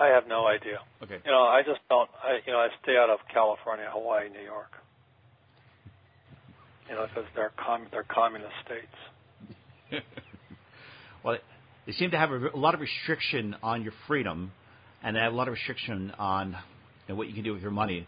I 0.00 0.08
have 0.08 0.28
no 0.28 0.46
idea. 0.46 0.78
Okay. 1.02 1.18
You 1.24 1.30
know, 1.30 1.42
I 1.42 1.62
just 1.66 1.80
don't. 1.88 2.08
I 2.22 2.38
you 2.46 2.52
know, 2.52 2.58
I 2.58 2.68
stay 2.82 2.96
out 2.96 3.10
of 3.10 3.18
California, 3.32 3.86
Hawaii, 3.90 4.28
New 4.28 4.42
York. 4.42 4.70
You 6.88 6.94
know, 6.94 7.06
because 7.06 7.28
they're 7.34 7.52
com- 7.56 7.88
they're 7.90 8.04
communist 8.04 8.54
states. 8.64 10.04
well, 11.24 11.38
they 11.86 11.92
seem 11.92 12.10
to 12.12 12.18
have 12.18 12.30
a, 12.30 12.48
a 12.54 12.56
lot 12.56 12.74
of 12.74 12.80
restriction 12.80 13.56
on 13.62 13.82
your 13.82 13.92
freedom, 14.06 14.52
and 15.02 15.16
they 15.16 15.20
have 15.20 15.32
a 15.32 15.36
lot 15.36 15.48
of 15.48 15.52
restriction 15.52 16.12
on 16.18 16.56
and 17.08 17.16
what 17.16 17.28
you 17.28 17.34
can 17.34 17.42
do 17.42 17.52
with 17.52 17.62
your 17.62 17.70
money. 17.70 18.06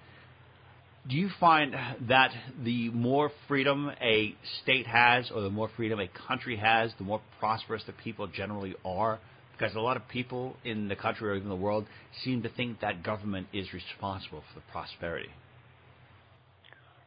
Do 1.08 1.16
you 1.16 1.30
find 1.40 1.74
that 2.08 2.30
the 2.62 2.90
more 2.90 3.30
freedom 3.48 3.90
a 4.02 4.34
state 4.62 4.86
has, 4.86 5.30
or 5.34 5.40
the 5.40 5.50
more 5.50 5.70
freedom 5.76 5.98
a 5.98 6.08
country 6.28 6.56
has, 6.56 6.92
the 6.98 7.04
more 7.04 7.22
prosperous 7.38 7.82
the 7.86 7.92
people 7.92 8.26
generally 8.26 8.74
are? 8.84 9.18
Because 9.60 9.76
a 9.76 9.80
lot 9.80 9.98
of 9.98 10.08
people 10.08 10.56
in 10.64 10.88
the 10.88 10.96
country 10.96 11.28
or 11.28 11.34
even 11.34 11.50
the 11.50 11.54
world 11.54 11.84
seem 12.24 12.42
to 12.44 12.48
think 12.48 12.80
that 12.80 13.02
government 13.02 13.46
is 13.52 13.66
responsible 13.74 14.40
for 14.40 14.60
the 14.60 14.64
prosperity. 14.72 15.28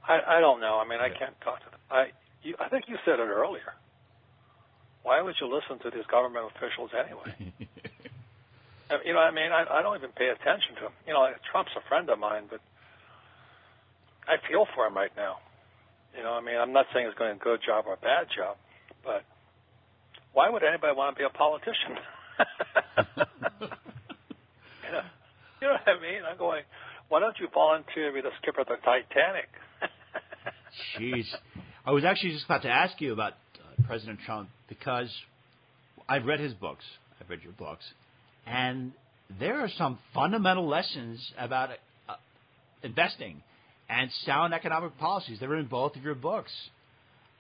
I, 0.08 0.38
I 0.38 0.40
don't 0.40 0.62
know. 0.62 0.78
I 0.78 0.88
mean, 0.88 1.00
I 1.00 1.10
can't 1.10 1.34
talk 1.42 1.66
to 1.66 1.72
them. 1.72 1.80
I, 1.90 2.06
you, 2.44 2.54
I 2.60 2.70
think 2.70 2.86
you 2.88 2.98
said 3.06 3.18
it 3.18 3.26
earlier. 3.26 3.74
Why 5.02 5.20
would 5.22 5.34
you 5.42 5.48
listen 5.50 5.82
to 5.82 5.90
these 5.90 6.06
government 6.12 6.46
officials 6.56 6.92
anyway? 6.94 7.54
Uh, 8.92 8.98
you 9.06 9.14
know, 9.14 9.24
I 9.24 9.32
mean, 9.32 9.48
I, 9.50 9.64
I 9.64 9.82
don't 9.82 9.96
even 9.96 10.12
pay 10.12 10.28
attention 10.28 10.76
to 10.76 10.82
them. 10.92 10.96
You 11.08 11.14
know, 11.14 11.26
Trump's 11.50 11.72
a 11.78 11.88
friend 11.88 12.10
of 12.10 12.20
mine, 12.20 12.52
but 12.52 12.60
I 14.28 14.36
feel 14.46 14.68
for 14.76 14.86
him 14.86 14.94
right 14.94 15.10
now. 15.16 15.38
You 16.18 16.22
know, 16.22 16.34
I 16.36 16.42
mean, 16.42 16.60
I'm 16.60 16.74
not 16.74 16.88
saying 16.94 17.08
he's 17.08 17.18
doing 17.18 17.32
a 17.32 17.40
good 17.40 17.62
job 17.66 17.86
or 17.88 17.94
a 17.94 18.04
bad 18.04 18.28
job, 18.28 18.58
but 19.02 19.24
why 20.34 20.50
would 20.50 20.64
anybody 20.68 20.94
want 20.94 21.16
to 21.16 21.18
be 21.18 21.24
a 21.24 21.32
politician? 21.32 21.96
you 22.40 22.46
know, 24.92 25.02
you 25.62 25.68
know 25.68 25.74
what 25.74 25.88
I 25.88 26.02
mean? 26.02 26.22
I'm 26.30 26.38
going. 26.38 26.64
Why 27.10 27.20
don't 27.20 27.38
you 27.40 27.48
volunteer 27.54 28.10
to 28.10 28.14
be 28.14 28.22
the 28.22 28.32
skipper 28.42 28.62
of 28.62 28.68
the 28.68 28.78
Titanic? 28.84 29.50
Jeez, 31.00 31.26
I 31.86 31.92
was 31.92 32.04
actually 32.04 32.32
just 32.32 32.46
about 32.46 32.64
to 32.64 32.70
ask 32.70 33.00
you 33.00 33.14
about 33.14 33.34
uh, 33.34 33.84
President 33.86 34.20
Trump 34.26 34.50
because 34.68 35.14
I've 36.08 36.26
read 36.26 36.40
his 36.40 36.54
books. 36.54 36.84
I've 37.22 37.30
read 37.30 37.42
your 37.44 37.54
books, 37.54 37.86
and 38.48 38.94
there 39.40 39.60
are 39.60 39.70
some 39.78 40.00
fundamental 40.14 40.68
lessons 40.68 41.32
about 41.38 41.70
uh, 42.10 42.16
investing 42.82 43.44
and 43.90 44.10
sound 44.26 44.54
economic 44.54 44.98
policies. 44.98 45.40
They're 45.40 45.56
in 45.56 45.68
both 45.68 45.96
of 45.96 46.04
your 46.04 46.16
books. 46.16 46.52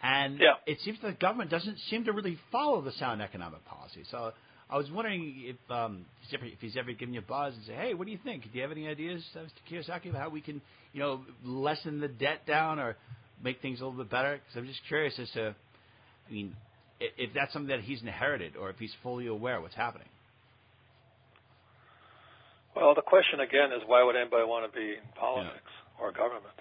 And 0.01 0.39
yeah. 0.39 0.56
it 0.65 0.79
seems 0.82 0.99
that 1.01 1.08
the 1.08 1.13
government 1.13 1.49
doesn't 1.49 1.79
seem 1.89 2.03
to 2.06 2.12
really 2.12 2.38
follow 2.51 2.82
the 2.82 2.91
sound 2.93 3.21
economic 3.21 3.65
policy. 3.65 4.03
So 4.12 4.34
I 4.69 4.78
was 4.78 4.89
wondering 4.91 5.43
if, 5.45 5.71
um, 5.71 6.06
he's 6.21 6.34
ever, 6.34 6.45
if 6.45 6.60
he's 6.60 6.78
ever 6.78 6.91
given 6.93 7.13
you 7.13 7.19
a 7.19 7.23
buzz 7.23 7.54
and 7.56 7.65
say, 7.65 7.73
"Hey, 7.73 7.93
what 7.93 8.06
do 8.06 8.12
you 8.12 8.19
think? 8.23 8.43
Do 8.43 8.49
you 8.54 8.62
have 8.62 8.71
any 8.71 8.88
ideas, 8.88 9.23
uh, 9.36 9.39
Mr. 9.39 9.49
Kiyosaki, 9.69 10.10
about 10.10 10.21
how 10.21 10.30
we 10.30 10.41
can, 10.41 10.62
you 10.93 11.02
know, 11.02 11.21
lessen 11.43 11.99
the 11.99 12.08
debt 12.08 12.45
down 12.47 12.80
or 12.80 12.95
make 13.43 13.62
things 13.62 13.82
a 13.82 13.86
little 13.86 13.99
bit 14.04 14.10
better?" 14.10 14.34
Because 14.38 14.58
I'm 14.58 14.67
just 14.67 14.82
curious 14.88 15.17
as 15.19 15.30
to, 15.32 15.56
I 16.30 16.32
mean, 16.32 16.56
if, 16.99 17.12
if 17.17 17.34
that's 17.34 17.54
something 17.54 17.69
that 17.69 17.82
he's 17.82 18.02
inherited 18.02 18.56
or 18.56 18.69
if 18.69 18.78
he's 18.80 18.93
fully 19.04 19.28
aware 19.28 19.58
of 19.58 19.63
what's 19.63 19.76
happening. 19.76 20.08
Well, 22.76 22.95
the 22.95 23.04
question 23.04 23.39
again 23.39 23.71
is, 23.71 23.84
why 23.86 24.02
would 24.04 24.15
anybody 24.15 24.45
want 24.45 24.71
to 24.71 24.76
be 24.76 24.93
in 24.93 25.13
politics? 25.15 25.62
Yeah 25.65 25.84
or 25.99 26.12
government. 26.12 26.58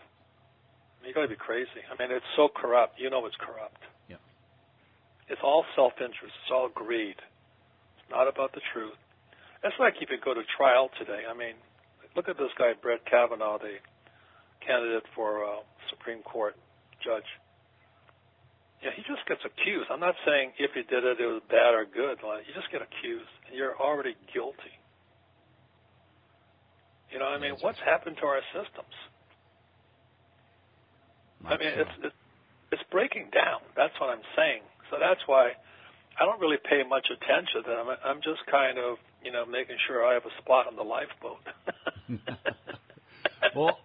You 1.05 1.13
got 1.13 1.23
to 1.23 1.29
be 1.29 1.37
crazy. 1.37 1.83
I 1.91 2.01
mean, 2.01 2.15
it's 2.15 2.25
so 2.37 2.49
corrupt. 2.49 3.01
You 3.01 3.11
know, 3.11 3.27
it's 3.27 3.37
corrupt. 3.41 3.83
Yeah. 4.09 4.23
It's 5.29 5.41
all 5.43 5.65
self-interest. 5.75 6.15
It's 6.23 6.53
all 6.53 6.71
greed. 6.73 7.17
Not 8.13 8.29
about 8.29 8.53
the 8.53 8.61
truth. 8.77 8.95
It's 9.65 9.75
like 9.81 9.97
if 10.05 10.13
you 10.13 10.21
go 10.21 10.35
to 10.37 10.45
trial 10.57 10.93
today. 11.01 11.25
I 11.25 11.33
mean, 11.33 11.57
look 12.15 12.29
at 12.29 12.37
this 12.37 12.53
guy, 12.61 12.77
Brett 12.77 13.01
Kavanaugh, 13.09 13.57
the 13.57 13.81
candidate 14.61 15.09
for 15.17 15.49
uh, 15.49 15.65
Supreme 15.89 16.21
Court 16.23 16.55
judge. 17.01 17.27
Yeah, 18.85 18.91
he 18.93 19.01
just 19.09 19.25
gets 19.31 19.41
accused. 19.47 19.89
I'm 19.89 20.03
not 20.03 20.19
saying 20.27 20.53
if 20.59 20.75
he 20.75 20.83
did 20.83 21.09
it, 21.09 21.23
it 21.23 21.27
was 21.27 21.41
bad 21.49 21.73
or 21.73 21.87
good. 21.87 22.21
Like, 22.21 22.45
you 22.45 22.53
just 22.53 22.69
get 22.69 22.83
accused, 22.83 23.31
and 23.47 23.57
you're 23.57 23.79
already 23.79 24.13
guilty. 24.35 24.75
You 27.15 27.23
know, 27.23 27.31
I 27.31 27.39
mean, 27.39 27.55
what's 27.61 27.79
happened 27.87 28.17
to 28.21 28.27
our 28.27 28.43
systems? 28.53 28.97
I 31.47 31.57
mean, 31.59 31.75
it's 31.75 32.15
it's 32.73 32.83
breaking 32.91 33.29
down. 33.35 33.61
That's 33.77 33.93
what 34.01 34.11
I'm 34.11 34.25
saying. 34.35 34.63
So 34.91 34.97
that's 34.99 35.21
why 35.27 35.53
I 36.21 36.25
don't 36.25 36.41
really 36.41 36.59
pay 36.69 36.83
much 36.89 37.07
attention 37.11 37.63
to 37.65 37.69
them. 37.69 37.87
I'm 38.05 38.21
just 38.23 38.41
kind 38.51 38.79
of, 38.79 38.99
you 39.25 39.33
know, 39.33 39.47
making 39.47 39.77
sure 39.87 40.07
I 40.07 40.15
have 40.15 40.25
a 40.25 40.43
spot 40.43 40.67
on 40.67 40.77
the 40.77 40.83
lifeboat. 40.83 41.39
well, 43.57 43.79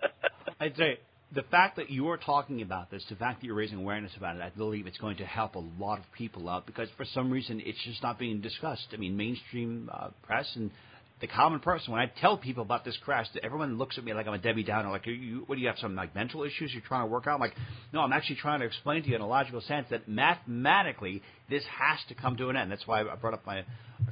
I'd 0.60 0.76
say 0.76 1.00
the 1.34 1.44
fact 1.44 1.76
that 1.76 1.90
you 1.90 2.10
are 2.10 2.18
talking 2.18 2.62
about 2.62 2.90
this, 2.90 3.04
the 3.10 3.16
fact 3.16 3.42
that 3.42 3.48
you're 3.48 3.56
raising 3.56 3.80
awareness 3.80 4.12
about 4.16 4.38
it, 4.38 4.42
I 4.42 4.50
believe 4.50 4.88
it's 4.88 4.98
going 4.98 5.18
to 5.18 5.26
help 5.26 5.56
a 5.56 5.63
lot 5.80 6.00
of 6.00 6.06
people 6.18 6.48
out 6.50 6.66
because 6.66 6.90
for 6.96 7.06
some 7.06 7.32
reason 7.32 7.62
it's 7.63 7.82
just 7.84 8.02
not 8.02 8.18
being 8.18 8.42
discussed. 8.42 8.88
I 8.94 8.98
mean, 8.98 9.18
mainstream 9.18 9.90
uh, 9.94 10.10
press 10.24 10.50
and 10.56 10.72
the 11.20 11.28
common 11.28 11.60
person, 11.60 11.92
when 11.92 12.02
I 12.02 12.12
tell 12.22 12.38
people 12.38 12.62
about 12.62 12.86
this 12.86 12.96
crash, 13.04 13.28
everyone 13.42 13.78
looks 13.78 13.98
at 13.98 14.04
me 14.04 14.14
like 14.14 14.28
I'm 14.28 14.34
a 14.34 14.38
Debbie 14.38 14.64
Downer. 14.64 14.92
Like, 14.92 15.08
you, 15.08 15.44
what 15.48 15.56
do 15.56 15.62
you 15.62 15.68
have? 15.68 15.78
Some 15.80 15.96
like 15.96 16.14
mental 16.14 16.44
issues 16.44 16.72
you're 16.74 16.84
trying 16.84 17.04
to 17.04 17.08
work 17.08 17.26
out? 17.26 17.36
I'm 17.36 17.40
like, 17.40 17.56
no, 17.92 18.02
I'm 18.02 18.14
actually 18.14 18.36
trying 18.36 18.60
to 18.60 18.66
explain 18.68 19.02
to 19.02 19.10
you 19.10 19.16
in 19.16 19.22
a 19.22 19.28
logical 19.28 19.62
sense 19.62 19.88
that 19.90 20.08
mathematically 20.08 21.24
this 21.50 21.64
has 21.66 22.00
to 22.10 22.16
come 22.16 22.38
to 22.38 22.50
an 22.50 22.56
end. 22.56 22.72
That's 22.72 22.86
why 22.86 23.02
I 23.02 23.16
brought 23.16 23.34
up 23.34 23.46
my, 23.48 23.64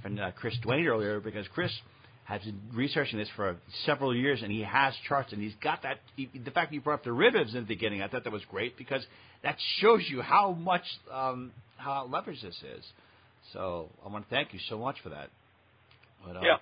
friend 0.01 0.19
uh, 0.19 0.31
Chris 0.31 0.55
Duane 0.63 0.87
earlier 0.87 1.19
because 1.19 1.45
Chris 1.53 1.71
has 2.23 2.41
been 2.41 2.59
researching 2.73 3.19
this 3.19 3.29
for 3.35 3.55
several 3.85 4.15
years 4.15 4.41
and 4.41 4.51
he 4.51 4.61
has 4.61 4.95
charts 5.07 5.31
and 5.31 5.39
he's 5.39 5.53
got 5.63 5.83
that. 5.83 5.97
He, 6.15 6.29
the 6.33 6.49
fact 6.49 6.71
that 6.71 6.73
you 6.73 6.81
brought 6.81 6.95
up 6.95 7.03
derivatives 7.03 7.53
in 7.53 7.61
the 7.61 7.67
beginning, 7.67 8.01
I 8.01 8.07
thought 8.07 8.23
that 8.23 8.33
was 8.33 8.43
great 8.49 8.77
because 8.77 9.05
that 9.43 9.57
shows 9.77 10.01
you 10.09 10.21
how 10.23 10.53
much 10.53 10.81
um, 11.13 11.51
how 11.77 12.09
leveraged 12.11 12.41
this 12.41 12.63
is. 12.77 12.83
So 13.53 13.89
I 14.03 14.09
want 14.09 14.27
to 14.27 14.35
thank 14.35 14.53
you 14.53 14.59
so 14.69 14.79
much 14.79 14.95
for 15.03 15.09
that. 15.09 15.29
But, 16.25 16.37
uh, 16.37 16.41
yeah. 16.43 16.57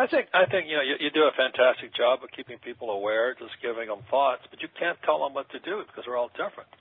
I 0.00 0.06
think 0.06 0.32
I 0.32 0.46
think 0.48 0.64
you 0.66 0.76
know 0.76 0.82
you, 0.82 0.96
you 0.98 1.10
do 1.10 1.28
a 1.28 1.34
fantastic 1.36 1.92
job 1.94 2.24
of 2.24 2.30
keeping 2.32 2.56
people 2.64 2.88
aware, 2.88 3.34
just 3.34 3.52
giving 3.60 3.88
them 3.88 4.00
thoughts, 4.08 4.40
but 4.48 4.62
you 4.62 4.68
can't 4.78 4.96
tell 5.04 5.20
them 5.20 5.34
what 5.34 5.50
to 5.50 5.60
do 5.60 5.84
because 5.86 6.08
we're 6.08 6.16
all 6.16 6.30
different. 6.32 6.72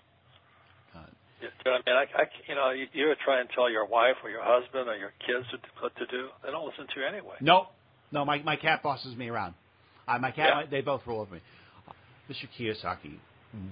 You 1.42 1.48
know 1.66 1.72
I 1.72 1.80
mean, 1.86 1.96
I, 1.96 2.22
I, 2.22 2.24
you 2.50 2.56
know, 2.56 2.72
you, 2.72 2.86
you 2.92 3.14
try 3.24 3.40
and 3.40 3.50
tell 3.56 3.70
your 3.70 3.86
wife 3.86 4.16
or 4.24 4.30
your 4.30 4.44
husband 4.44 4.90
or 4.90 4.96
your 4.98 5.14
kids 5.26 5.46
what 5.80 5.96
to 5.96 6.06
do. 6.08 6.28
They 6.44 6.52
don't 6.52 6.66
listen 6.66 6.86
to 6.94 7.00
you 7.00 7.06
anyway. 7.06 7.36
No, 7.42 7.68
no, 8.12 8.26
my 8.26 8.42
my 8.44 8.56
cat 8.56 8.84
bosses 8.84 9.16
me 9.16 9.30
around. 9.30 9.54
Uh, 10.08 10.18
my 10.20 10.32
cat, 10.32 10.54
yeah. 10.56 10.70
they 10.70 10.82
both 10.82 11.02
roll 11.06 11.22
over 11.22 11.36
me. 11.36 11.42
Mr. 12.30 12.48
Kiyosaki, 12.58 13.18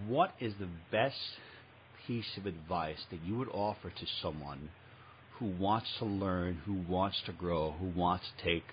what 0.07 0.33
is 0.39 0.53
the 0.59 0.69
best 0.91 1.15
piece 2.05 2.37
of 2.37 2.45
advice 2.45 2.99
that 3.11 3.21
you 3.23 3.37
would 3.37 3.49
offer 3.49 3.89
to 3.89 4.05
someone 4.21 4.69
who 5.39 5.47
wants 5.59 5.87
to 5.99 6.05
learn, 6.05 6.61
who 6.65 6.81
wants 6.89 7.21
to 7.25 7.31
grow, 7.31 7.71
who 7.71 7.87
wants 7.87 8.25
to 8.37 8.45
take 8.45 8.63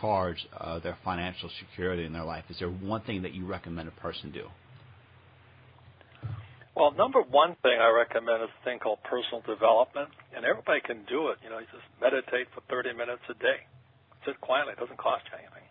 charge 0.00 0.46
uh, 0.56 0.78
their 0.78 0.96
financial 1.04 1.50
security 1.60 2.04
in 2.04 2.12
their 2.12 2.24
life? 2.24 2.44
Is 2.48 2.58
there 2.58 2.68
one 2.70 3.02
thing 3.02 3.22
that 3.22 3.34
you 3.34 3.46
recommend 3.46 3.88
a 3.88 4.00
person 4.00 4.30
do? 4.30 4.46
Well, 6.74 6.90
number 6.90 7.22
one 7.22 7.54
thing 7.62 7.78
I 7.78 7.86
recommend 7.94 8.42
is 8.42 8.50
a 8.50 8.64
thing 8.66 8.82
called 8.82 8.98
personal 9.06 9.46
development, 9.46 10.10
and 10.34 10.44
everybody 10.44 10.82
can 10.82 11.06
do 11.06 11.30
it. 11.30 11.38
You 11.44 11.50
know, 11.50 11.62
you 11.62 11.70
just 11.70 11.86
meditate 12.02 12.50
for 12.50 12.66
30 12.66 12.98
minutes 12.98 13.22
a 13.30 13.36
day. 13.38 13.62
Sit 14.26 14.40
quietly; 14.40 14.74
it 14.74 14.80
doesn't 14.82 14.98
cost 14.98 15.22
you 15.30 15.38
anything, 15.38 15.68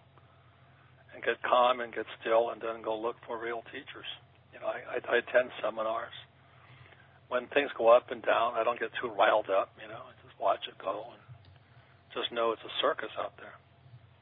and 1.11 1.19
get 1.19 1.41
calm 1.43 1.81
and 1.83 1.91
get 1.91 2.07
still, 2.21 2.55
and 2.55 2.61
then 2.61 2.79
go 2.79 2.95
look 2.95 3.19
for 3.27 3.35
real 3.35 3.67
teachers. 3.75 4.07
You 4.55 4.63
know, 4.63 4.71
I, 4.71 4.95
I, 4.95 4.97
I 5.03 5.15
attend 5.19 5.51
seminars. 5.59 6.15
When 7.27 7.51
things 7.51 7.73
go 7.75 7.91
up 7.91 8.07
and 8.13 8.23
down, 8.23 8.55
I 8.55 8.63
don't 8.63 8.79
get 8.79 8.93
too 9.01 9.11
riled 9.11 9.49
up. 9.51 9.75
You 9.81 9.91
know, 9.91 10.07
I 10.07 10.13
just 10.23 10.39
watch 10.39 10.63
it 10.71 10.77
go 10.79 11.11
and 11.11 11.19
just 12.15 12.31
know 12.31 12.53
it's 12.55 12.63
a 12.63 12.73
circus 12.79 13.11
out 13.19 13.33
there 13.41 13.57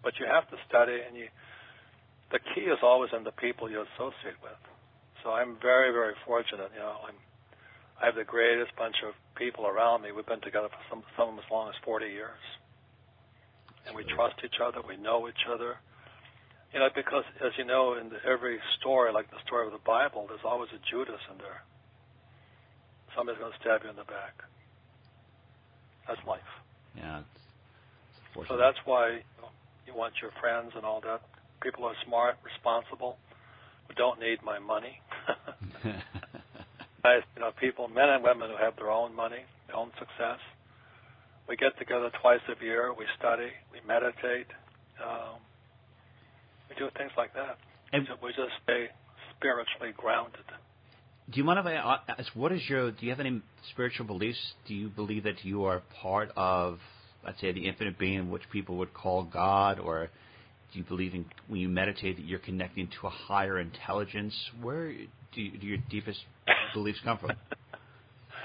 but 0.03 0.13
you 0.19 0.25
have 0.25 0.49
to 0.49 0.57
study, 0.67 0.97
and 1.07 1.15
you. 1.15 1.27
The 2.31 2.39
key 2.55 2.71
is 2.71 2.79
always 2.81 3.11
in 3.11 3.23
the 3.23 3.35
people 3.35 3.69
you 3.69 3.83
associate 3.95 4.39
with. 4.41 4.55
So 5.23 5.31
I'm 5.31 5.57
very, 5.61 5.91
very 5.91 6.15
fortunate. 6.25 6.71
You 6.73 6.79
know, 6.79 6.95
I'm. 7.07 7.15
I 8.01 8.05
have 8.05 8.15
the 8.15 8.23
greatest 8.23 8.75
bunch 8.77 8.95
of 9.05 9.13
people 9.35 9.67
around 9.67 10.01
me. 10.01 10.11
We've 10.11 10.25
been 10.25 10.41
together 10.41 10.69
for 10.69 10.81
some 10.89 11.03
some 11.17 11.29
of 11.29 11.35
them 11.35 11.43
as 11.45 11.51
long 11.51 11.69
as 11.69 11.75
40 11.85 12.07
years, 12.07 12.41
and 13.85 13.95
we 13.95 14.03
trust 14.03 14.35
each 14.43 14.59
other. 14.63 14.79
We 14.81 14.97
know 14.97 15.27
each 15.29 15.45
other. 15.47 15.77
You 16.73 16.79
know, 16.79 16.89
because 16.95 17.25
as 17.43 17.51
you 17.57 17.65
know, 17.65 17.95
in 17.99 18.09
the, 18.09 18.23
every 18.25 18.59
story, 18.79 19.11
like 19.11 19.29
the 19.29 19.41
story 19.45 19.67
of 19.67 19.73
the 19.73 19.83
Bible, 19.85 20.25
there's 20.29 20.45
always 20.45 20.69
a 20.71 20.79
Judas 20.89 21.19
in 21.29 21.37
there. 21.37 21.63
Somebody's 23.15 23.39
going 23.39 23.51
to 23.51 23.59
stab 23.59 23.83
you 23.83 23.89
in 23.89 23.97
the 23.97 24.07
back. 24.07 24.39
That's 26.07 26.25
life. 26.25 26.47
Yeah. 26.95 27.21
so 28.47 28.55
that's 28.55 28.77
why 28.85 29.23
you 29.91 29.97
want 29.97 30.13
your 30.21 30.31
friends 30.39 30.71
and 30.75 30.85
all 30.85 31.01
that. 31.01 31.21
People 31.61 31.85
are 31.85 31.95
smart, 32.05 32.35
responsible, 32.43 33.17
who 33.87 33.93
don't 33.95 34.19
need 34.19 34.39
my 34.43 34.59
money. 34.59 34.99
I, 37.03 37.15
you 37.35 37.41
know, 37.41 37.51
people, 37.59 37.87
men 37.87 38.09
and 38.09 38.23
women 38.23 38.49
who 38.49 38.57
have 38.63 38.75
their 38.75 38.89
own 38.91 39.15
money, 39.15 39.43
their 39.67 39.75
own 39.75 39.91
success. 39.99 40.39
We 41.49 41.55
get 41.57 41.77
together 41.77 42.09
twice 42.21 42.39
a 42.47 42.63
year. 42.63 42.93
We 42.93 43.05
study. 43.17 43.49
We 43.71 43.79
meditate. 43.87 44.47
Um, 45.03 45.41
we 46.69 46.75
do 46.75 46.89
things 46.97 47.11
like 47.17 47.33
that. 47.33 47.57
And 47.91 48.07
we 48.23 48.29
just 48.29 48.53
stay 48.63 48.87
spiritually 49.35 49.93
grounded. 49.97 50.45
Do 51.29 51.37
you 51.37 51.43
mind 51.43 51.59
if 51.59 51.65
I 51.65 51.73
ask, 51.73 52.35
what 52.35 52.51
is 52.51 52.61
your, 52.69 52.91
do 52.91 53.05
you 53.05 53.09
have 53.09 53.19
any 53.19 53.41
spiritual 53.71 54.05
beliefs? 54.05 54.39
Do 54.67 54.73
you 54.73 54.89
believe 54.89 55.23
that 55.23 55.43
you 55.43 55.65
are 55.65 55.81
part 56.01 56.31
of 56.35 56.79
let's 57.25 57.41
say, 57.41 57.51
the 57.51 57.67
infinite 57.67 57.97
being, 57.97 58.29
which 58.29 58.43
people 58.51 58.77
would 58.77 58.93
call 58.93 59.23
God, 59.23 59.79
or 59.79 60.09
do 60.71 60.79
you 60.79 60.85
believe 60.85 61.13
in 61.13 61.25
when 61.47 61.59
you 61.59 61.69
meditate 61.69 62.17
that 62.17 62.25
you're 62.25 62.39
connecting 62.39 62.89
to 62.99 63.07
a 63.07 63.09
higher 63.09 63.59
intelligence? 63.59 64.33
Where 64.61 64.91
do, 64.91 65.41
you, 65.41 65.57
do 65.57 65.67
your 65.67 65.77
deepest 65.89 66.19
beliefs 66.73 66.99
come 67.03 67.17
from? 67.17 67.31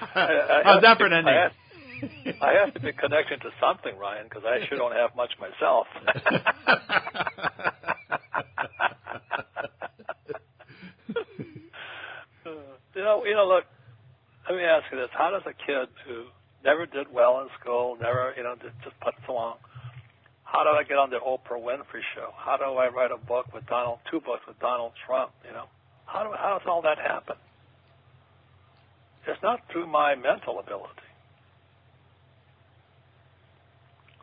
I, 0.01 0.63
How's 0.65 0.83
that 0.83 0.99
for 0.99 1.07
an 1.07 1.13
ending? 1.13 1.35
have, 1.35 1.53
I 2.43 2.53
have 2.65 2.75
to 2.75 2.81
be 2.81 2.93
connected 2.93 3.41
to 3.43 3.51
something, 3.61 3.97
Ryan, 3.99 4.27
because 4.29 4.45
I 4.45 4.67
sure 4.69 4.79
don't 4.79 4.93
have 4.93 5.17
much 5.17 5.31
myself. 5.41 5.87
you 12.95 13.03
know, 13.03 13.25
you 13.25 13.35
know. 13.35 13.47
Look, 13.47 13.65
let 14.49 14.57
me 14.57 14.65
ask 14.65 14.85
you 14.93 14.99
this: 14.99 15.09
How 15.13 15.31
does 15.31 15.43
a 15.47 15.55
kid 15.67 15.89
who 16.07 16.25
never 16.65 16.87
did 16.87 17.13
well 17.13 17.41
in 17.41 17.49
school, 17.61 17.97
never, 18.01 18.35
you 18.37 18.43
know, 18.43 18.55
just, 18.61 18.75
just 18.85 18.99
put 19.01 19.15
along, 19.29 19.57
how 20.47 20.63
do 20.63 20.71
I 20.71 20.85
get 20.85 20.97
on 20.97 21.11
the 21.11 21.19
Oprah 21.19 21.61
Winfrey 21.61 22.07
show? 22.15 22.31
How 22.37 22.57
do 22.57 22.65
I 22.65 22.89
write 22.89 23.11
a 23.11 23.19
book 23.19 23.53
with 23.53 23.67
Donald, 23.67 23.99
two 24.11 24.21
books 24.21 24.43
with 24.47 24.59
Donald 24.61 24.93
Trump? 25.05 25.33
You 25.45 25.53
know, 25.53 25.67
how 26.07 26.23
do 26.23 26.31
how 26.33 26.59
does 26.59 26.67
all 26.69 26.83
that 26.83 26.99
happen? 26.99 27.37
It's 29.27 29.43
not 29.43 29.61
through 29.73 29.89
my 29.89 30.15
mental 30.15 30.61
ability. 30.61 31.07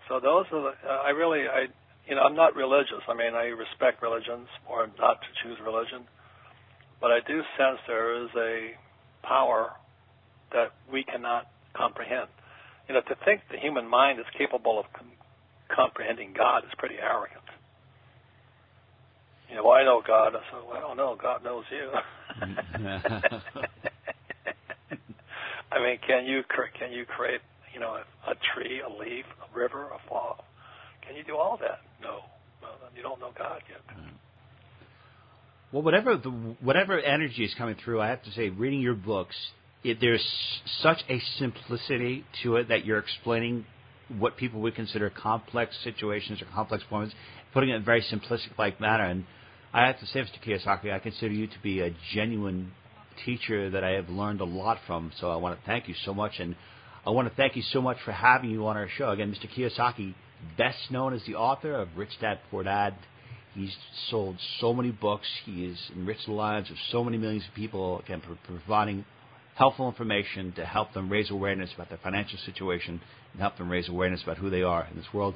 So 0.07 0.19
those 0.19 0.45
are 0.51 0.71
the, 0.71 0.73
uh, 0.87 1.03
I 1.03 1.09
really, 1.09 1.43
I, 1.47 1.67
you 2.07 2.15
know, 2.15 2.21
I'm 2.21 2.35
not 2.35 2.55
religious. 2.55 3.03
I 3.07 3.13
mean, 3.13 3.35
I 3.35 3.51
respect 3.51 4.01
religions 4.01 4.47
or 4.69 4.87
not 4.99 5.19
to 5.21 5.27
choose 5.43 5.57
religion, 5.65 6.07
but 7.01 7.11
I 7.11 7.19
do 7.27 7.41
sense 7.57 7.79
there 7.87 8.23
is 8.23 8.29
a 8.37 8.71
power 9.27 9.71
that 10.53 10.71
we 10.91 11.03
cannot 11.03 11.47
comprehend. 11.75 12.29
You 12.87 12.95
know, 12.95 13.01
to 13.01 13.15
think 13.25 13.41
the 13.51 13.57
human 13.57 13.87
mind 13.87 14.19
is 14.19 14.25
capable 14.37 14.79
of 14.79 14.85
com- 14.93 15.11
comprehending 15.73 16.33
God 16.35 16.63
is 16.65 16.71
pretty 16.77 16.95
arrogant. 17.01 17.39
You 19.49 19.55
know, 19.55 19.63
well, 19.65 19.73
I 19.73 19.83
know 19.83 20.01
God. 20.05 20.35
I 20.35 20.39
said, 20.51 20.63
well, 20.67 20.77
I 20.77 20.79
don't 20.81 20.97
know. 20.97 21.15
God 21.21 21.43
knows 21.43 21.63
you. 21.71 21.91
I 25.71 25.79
mean, 25.79 25.97
can 26.05 26.25
you 26.25 26.43
cre- 26.47 26.73
can 26.77 26.91
you 26.91 27.05
create 27.05 27.41
you 27.73 27.79
know 27.79 27.95
a, 27.95 28.31
a 28.31 28.35
tree, 28.53 28.81
a 28.81 28.89
leaf, 28.89 29.25
a 29.41 29.57
river, 29.57 29.85
a 29.85 30.09
fall? 30.09 30.45
Can 31.05 31.15
you 31.15 31.23
do 31.23 31.35
all 31.35 31.57
that? 31.57 31.79
No. 32.01 32.21
Well, 32.61 32.71
then 32.81 32.91
you 32.95 33.03
don't 33.03 33.19
know 33.19 33.31
God 33.37 33.61
yet. 33.69 33.81
Well, 35.71 35.81
whatever 35.81 36.17
the 36.17 36.29
whatever 36.61 36.99
energy 36.99 37.43
is 37.43 37.53
coming 37.55 37.75
through, 37.83 37.99
I 38.01 38.09
have 38.09 38.23
to 38.23 38.31
say, 38.31 38.49
reading 38.49 38.81
your 38.81 38.93
books, 38.93 39.35
it, 39.83 39.99
there's 39.99 40.25
such 40.81 41.03
a 41.09 41.19
simplicity 41.37 42.25
to 42.43 42.55
it 42.57 42.69
that 42.69 42.85
you're 42.85 42.99
explaining 42.99 43.65
what 44.17 44.37
people 44.37 44.61
would 44.61 44.75
consider 44.75 45.09
complex 45.09 45.75
situations 45.83 46.41
or 46.41 46.45
complex 46.53 46.83
points, 46.89 47.13
putting 47.53 47.69
it 47.69 47.75
in 47.75 47.81
a 47.81 47.85
very 47.85 48.01
simplistic 48.01 48.57
like 48.57 48.79
manner. 48.79 49.05
And 49.05 49.25
I 49.73 49.87
have 49.87 49.99
to 49.99 50.05
say, 50.07 50.19
Mr. 50.19 50.41
Kiyosaki, 50.45 50.93
I 50.93 50.99
consider 50.99 51.33
you 51.33 51.47
to 51.47 51.59
be 51.61 51.81
a 51.81 51.91
genuine 52.13 52.71
teacher 53.25 53.69
that 53.69 53.83
I 53.83 53.91
have 53.91 54.09
learned 54.09 54.41
a 54.41 54.45
lot 54.45 54.79
from. 54.87 55.11
So 55.19 55.29
I 55.31 55.35
want 55.35 55.59
to 55.59 55.65
thank 55.65 55.87
you 55.87 55.95
so 56.05 56.13
much, 56.13 56.39
and 56.39 56.55
I 57.05 57.09
want 57.09 57.27
to 57.27 57.35
thank 57.35 57.55
you 57.55 57.63
so 57.63 57.81
much 57.81 57.97
for 58.05 58.11
having 58.11 58.49
you 58.49 58.67
on 58.67 58.77
our 58.77 58.89
show. 58.97 59.09
Again, 59.09 59.33
Mr. 59.33 59.49
Kiyosaki, 59.51 60.13
best 60.57 60.91
known 60.91 61.13
as 61.13 61.21
the 61.25 61.35
author 61.35 61.73
of 61.75 61.89
Rich 61.95 62.19
Dad 62.21 62.39
Poor 62.49 62.63
Dad. 62.63 62.95
He's 63.53 63.75
sold 64.09 64.37
so 64.59 64.73
many 64.73 64.89
books. 64.89 65.27
He 65.45 65.67
has 65.67 65.77
enriched 65.95 66.25
the 66.25 66.31
lives 66.31 66.71
of 66.71 66.77
so 66.91 67.03
many 67.03 67.17
millions 67.17 67.45
of 67.47 67.53
people, 67.53 67.99
again, 67.99 68.21
providing 68.47 69.05
helpful 69.55 69.87
information 69.87 70.51
to 70.53 70.65
help 70.65 70.93
them 70.93 71.09
raise 71.09 71.29
awareness 71.29 71.69
about 71.73 71.89
their 71.89 71.99
financial 71.99 72.39
situation 72.45 72.99
and 73.33 73.41
help 73.41 73.57
them 73.57 73.69
raise 73.69 73.89
awareness 73.89 74.23
about 74.23 74.37
who 74.37 74.49
they 74.49 74.63
are 74.63 74.87
in 74.89 74.97
this 74.97 75.05
world. 75.13 75.35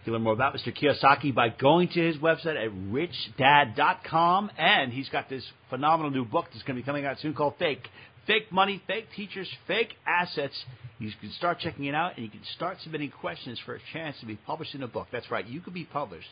You 0.00 0.04
can 0.04 0.12
learn 0.14 0.22
more 0.22 0.32
about 0.32 0.54
Mr. 0.54 0.74
Kiyosaki 0.74 1.34
by 1.34 1.50
going 1.50 1.88
to 1.88 2.00
his 2.00 2.16
website 2.16 2.56
at 2.56 2.70
richdad.com. 2.90 4.50
And 4.56 4.92
he's 4.92 5.10
got 5.10 5.28
this 5.28 5.44
phenomenal 5.68 6.10
new 6.10 6.24
book 6.24 6.46
that's 6.52 6.62
going 6.62 6.76
to 6.76 6.82
be 6.82 6.86
coming 6.86 7.04
out 7.04 7.18
soon 7.20 7.34
called 7.34 7.54
Fake. 7.58 7.86
Fake 8.26 8.50
money, 8.50 8.82
fake 8.86 9.06
teachers, 9.14 9.48
fake 9.66 9.94
assets. 10.06 10.54
You 10.98 11.10
can 11.20 11.32
start 11.32 11.58
checking 11.58 11.86
it 11.86 11.94
out 11.94 12.16
and 12.16 12.24
you 12.24 12.30
can 12.30 12.40
start 12.54 12.78
submitting 12.82 13.10
questions 13.10 13.58
for 13.64 13.74
a 13.74 13.80
chance 13.92 14.16
to 14.20 14.26
be 14.26 14.36
published 14.36 14.74
in 14.74 14.82
a 14.82 14.88
book. 14.88 15.08
That's 15.10 15.30
right, 15.30 15.46
you 15.46 15.60
could 15.60 15.74
be 15.74 15.84
published 15.84 16.28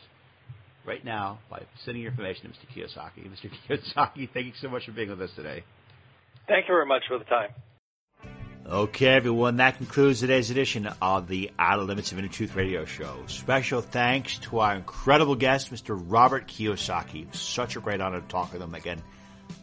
right 0.85 1.03
now 1.03 1.39
by 1.49 1.63
sending 1.85 2.03
your 2.03 2.11
information 2.11 2.43
to 2.43 2.49
Mr. 2.49 2.87
Kiyosaki. 2.87 3.29
Mr. 3.29 3.49
Kiyosaki, 3.69 4.29
thank 4.33 4.45
you 4.47 4.53
so 4.61 4.69
much 4.69 4.85
for 4.85 4.91
being 4.91 5.09
with 5.09 5.21
us 5.21 5.31
today. 5.35 5.63
Thank 6.49 6.67
you 6.67 6.73
very 6.73 6.87
much 6.87 7.03
for 7.07 7.19
the 7.19 7.25
time. 7.25 7.51
Okay, 8.65 9.07
everyone, 9.07 9.57
that 9.57 9.77
concludes 9.77 10.19
today's 10.19 10.49
edition 10.49 10.89
of 10.99 11.27
the 11.27 11.51
Outer 11.59 11.83
Limits 11.83 12.11
of 12.11 12.17
Inner 12.17 12.27
Truth 12.27 12.55
Radio 12.55 12.85
Show. 12.85 13.23
Special 13.27 13.81
thanks 13.81 14.39
to 14.39 14.59
our 14.59 14.75
incredible 14.75 15.35
guest, 15.35 15.71
Mr. 15.71 15.99
Robert 16.07 16.47
Kiyosaki. 16.47 17.33
Such 17.35 17.75
a 17.75 17.79
great 17.79 18.01
honor 18.01 18.19
to 18.19 18.27
talk 18.27 18.51
with 18.51 18.63
him 18.63 18.73
again. 18.73 19.01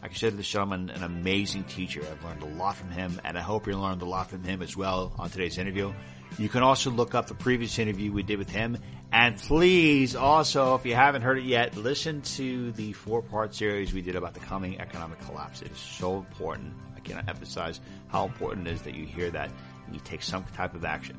I 0.01 0.07
consider 0.07 0.37
this 0.37 0.47
gentleman 0.47 0.89
an 0.89 1.03
amazing 1.03 1.65
teacher. 1.65 2.01
I've 2.09 2.23
learned 2.23 2.43
a 2.43 2.57
lot 2.57 2.77
from 2.77 2.89
him, 2.89 3.19
and 3.25 3.37
I 3.37 3.41
hope 3.41 3.67
you 3.67 3.77
learned 3.77 4.01
a 4.01 4.05
lot 4.05 4.29
from 4.29 4.43
him 4.43 4.61
as 4.61 4.77
well 4.77 5.13
on 5.19 5.29
today's 5.29 5.57
interview. 5.57 5.93
You 6.37 6.49
can 6.49 6.63
also 6.63 6.91
look 6.91 7.15
up 7.15 7.27
the 7.27 7.33
previous 7.33 7.79
interview 7.79 8.11
we 8.11 8.23
did 8.23 8.37
with 8.37 8.49
him, 8.49 8.77
and 9.11 9.37
please 9.37 10.15
also, 10.15 10.75
if 10.75 10.85
you 10.85 10.93
haven't 10.93 11.21
heard 11.21 11.37
it 11.39 11.45
yet, 11.45 11.75
listen 11.77 12.21
to 12.21 12.71
the 12.73 12.93
four-part 12.93 13.55
series 13.55 13.93
we 13.93 14.01
did 14.01 14.15
about 14.15 14.33
the 14.33 14.39
coming 14.41 14.79
economic 14.79 15.19
collapse. 15.21 15.61
It 15.61 15.71
is 15.71 15.77
so 15.77 16.17
important. 16.17 16.73
I 16.95 16.99
cannot 16.99 17.27
emphasize 17.29 17.79
how 18.09 18.25
important 18.25 18.67
it 18.67 18.73
is 18.73 18.81
that 18.83 18.95
you 18.95 19.05
hear 19.05 19.31
that 19.31 19.49
and 19.85 19.95
you 19.95 20.01
take 20.03 20.21
some 20.21 20.43
type 20.55 20.75
of 20.75 20.85
action. 20.85 21.17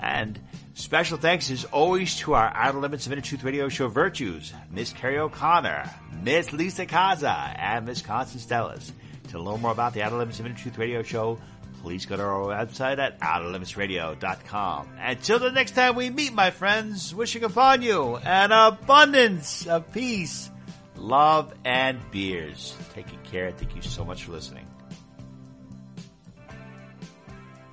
And 0.00 0.40
special 0.72 1.18
thanks 1.18 1.50
as 1.50 1.66
always 1.66 2.16
to 2.20 2.32
our 2.32 2.50
Outer 2.54 2.78
Limits 2.78 3.06
of 3.06 3.12
Inner 3.12 3.20
Truth 3.20 3.44
Radio 3.44 3.68
Show 3.68 3.88
virtues, 3.88 4.54
Miss 4.70 4.94
Carrie 4.94 5.18
O'Connor, 5.18 5.90
Miss 6.22 6.54
Lisa 6.54 6.86
Kaza, 6.86 7.54
and 7.58 7.84
Miss 7.84 8.00
Constance 8.00 8.46
Stellas. 8.46 8.92
To 9.28 9.38
learn 9.38 9.60
more 9.60 9.72
about 9.72 9.92
the 9.92 10.02
Outer 10.02 10.16
Limits 10.16 10.40
of 10.40 10.46
Inner 10.46 10.56
Truth 10.56 10.78
Radio 10.78 11.02
Show, 11.02 11.38
please 11.82 12.06
go 12.06 12.16
to 12.16 12.22
our 12.22 12.46
website 12.46 12.98
at 12.98 13.18
outerlimitsradio.com. 13.20 14.88
Until 14.98 15.38
the 15.38 15.50
next 15.50 15.72
time 15.72 15.96
we 15.96 16.10
meet, 16.10 16.32
my 16.32 16.50
friends, 16.50 17.14
wishing 17.14 17.44
upon 17.44 17.82
you 17.82 18.16
an 18.16 18.52
abundance 18.52 19.66
of 19.66 19.90
peace, 19.92 20.50
love, 20.96 21.52
and 21.64 21.98
beers. 22.10 22.76
Taking 22.94 23.18
care. 23.24 23.50
Thank 23.50 23.74
you 23.74 23.82
so 23.82 24.04
much 24.04 24.24
for 24.24 24.32
listening. 24.32 24.69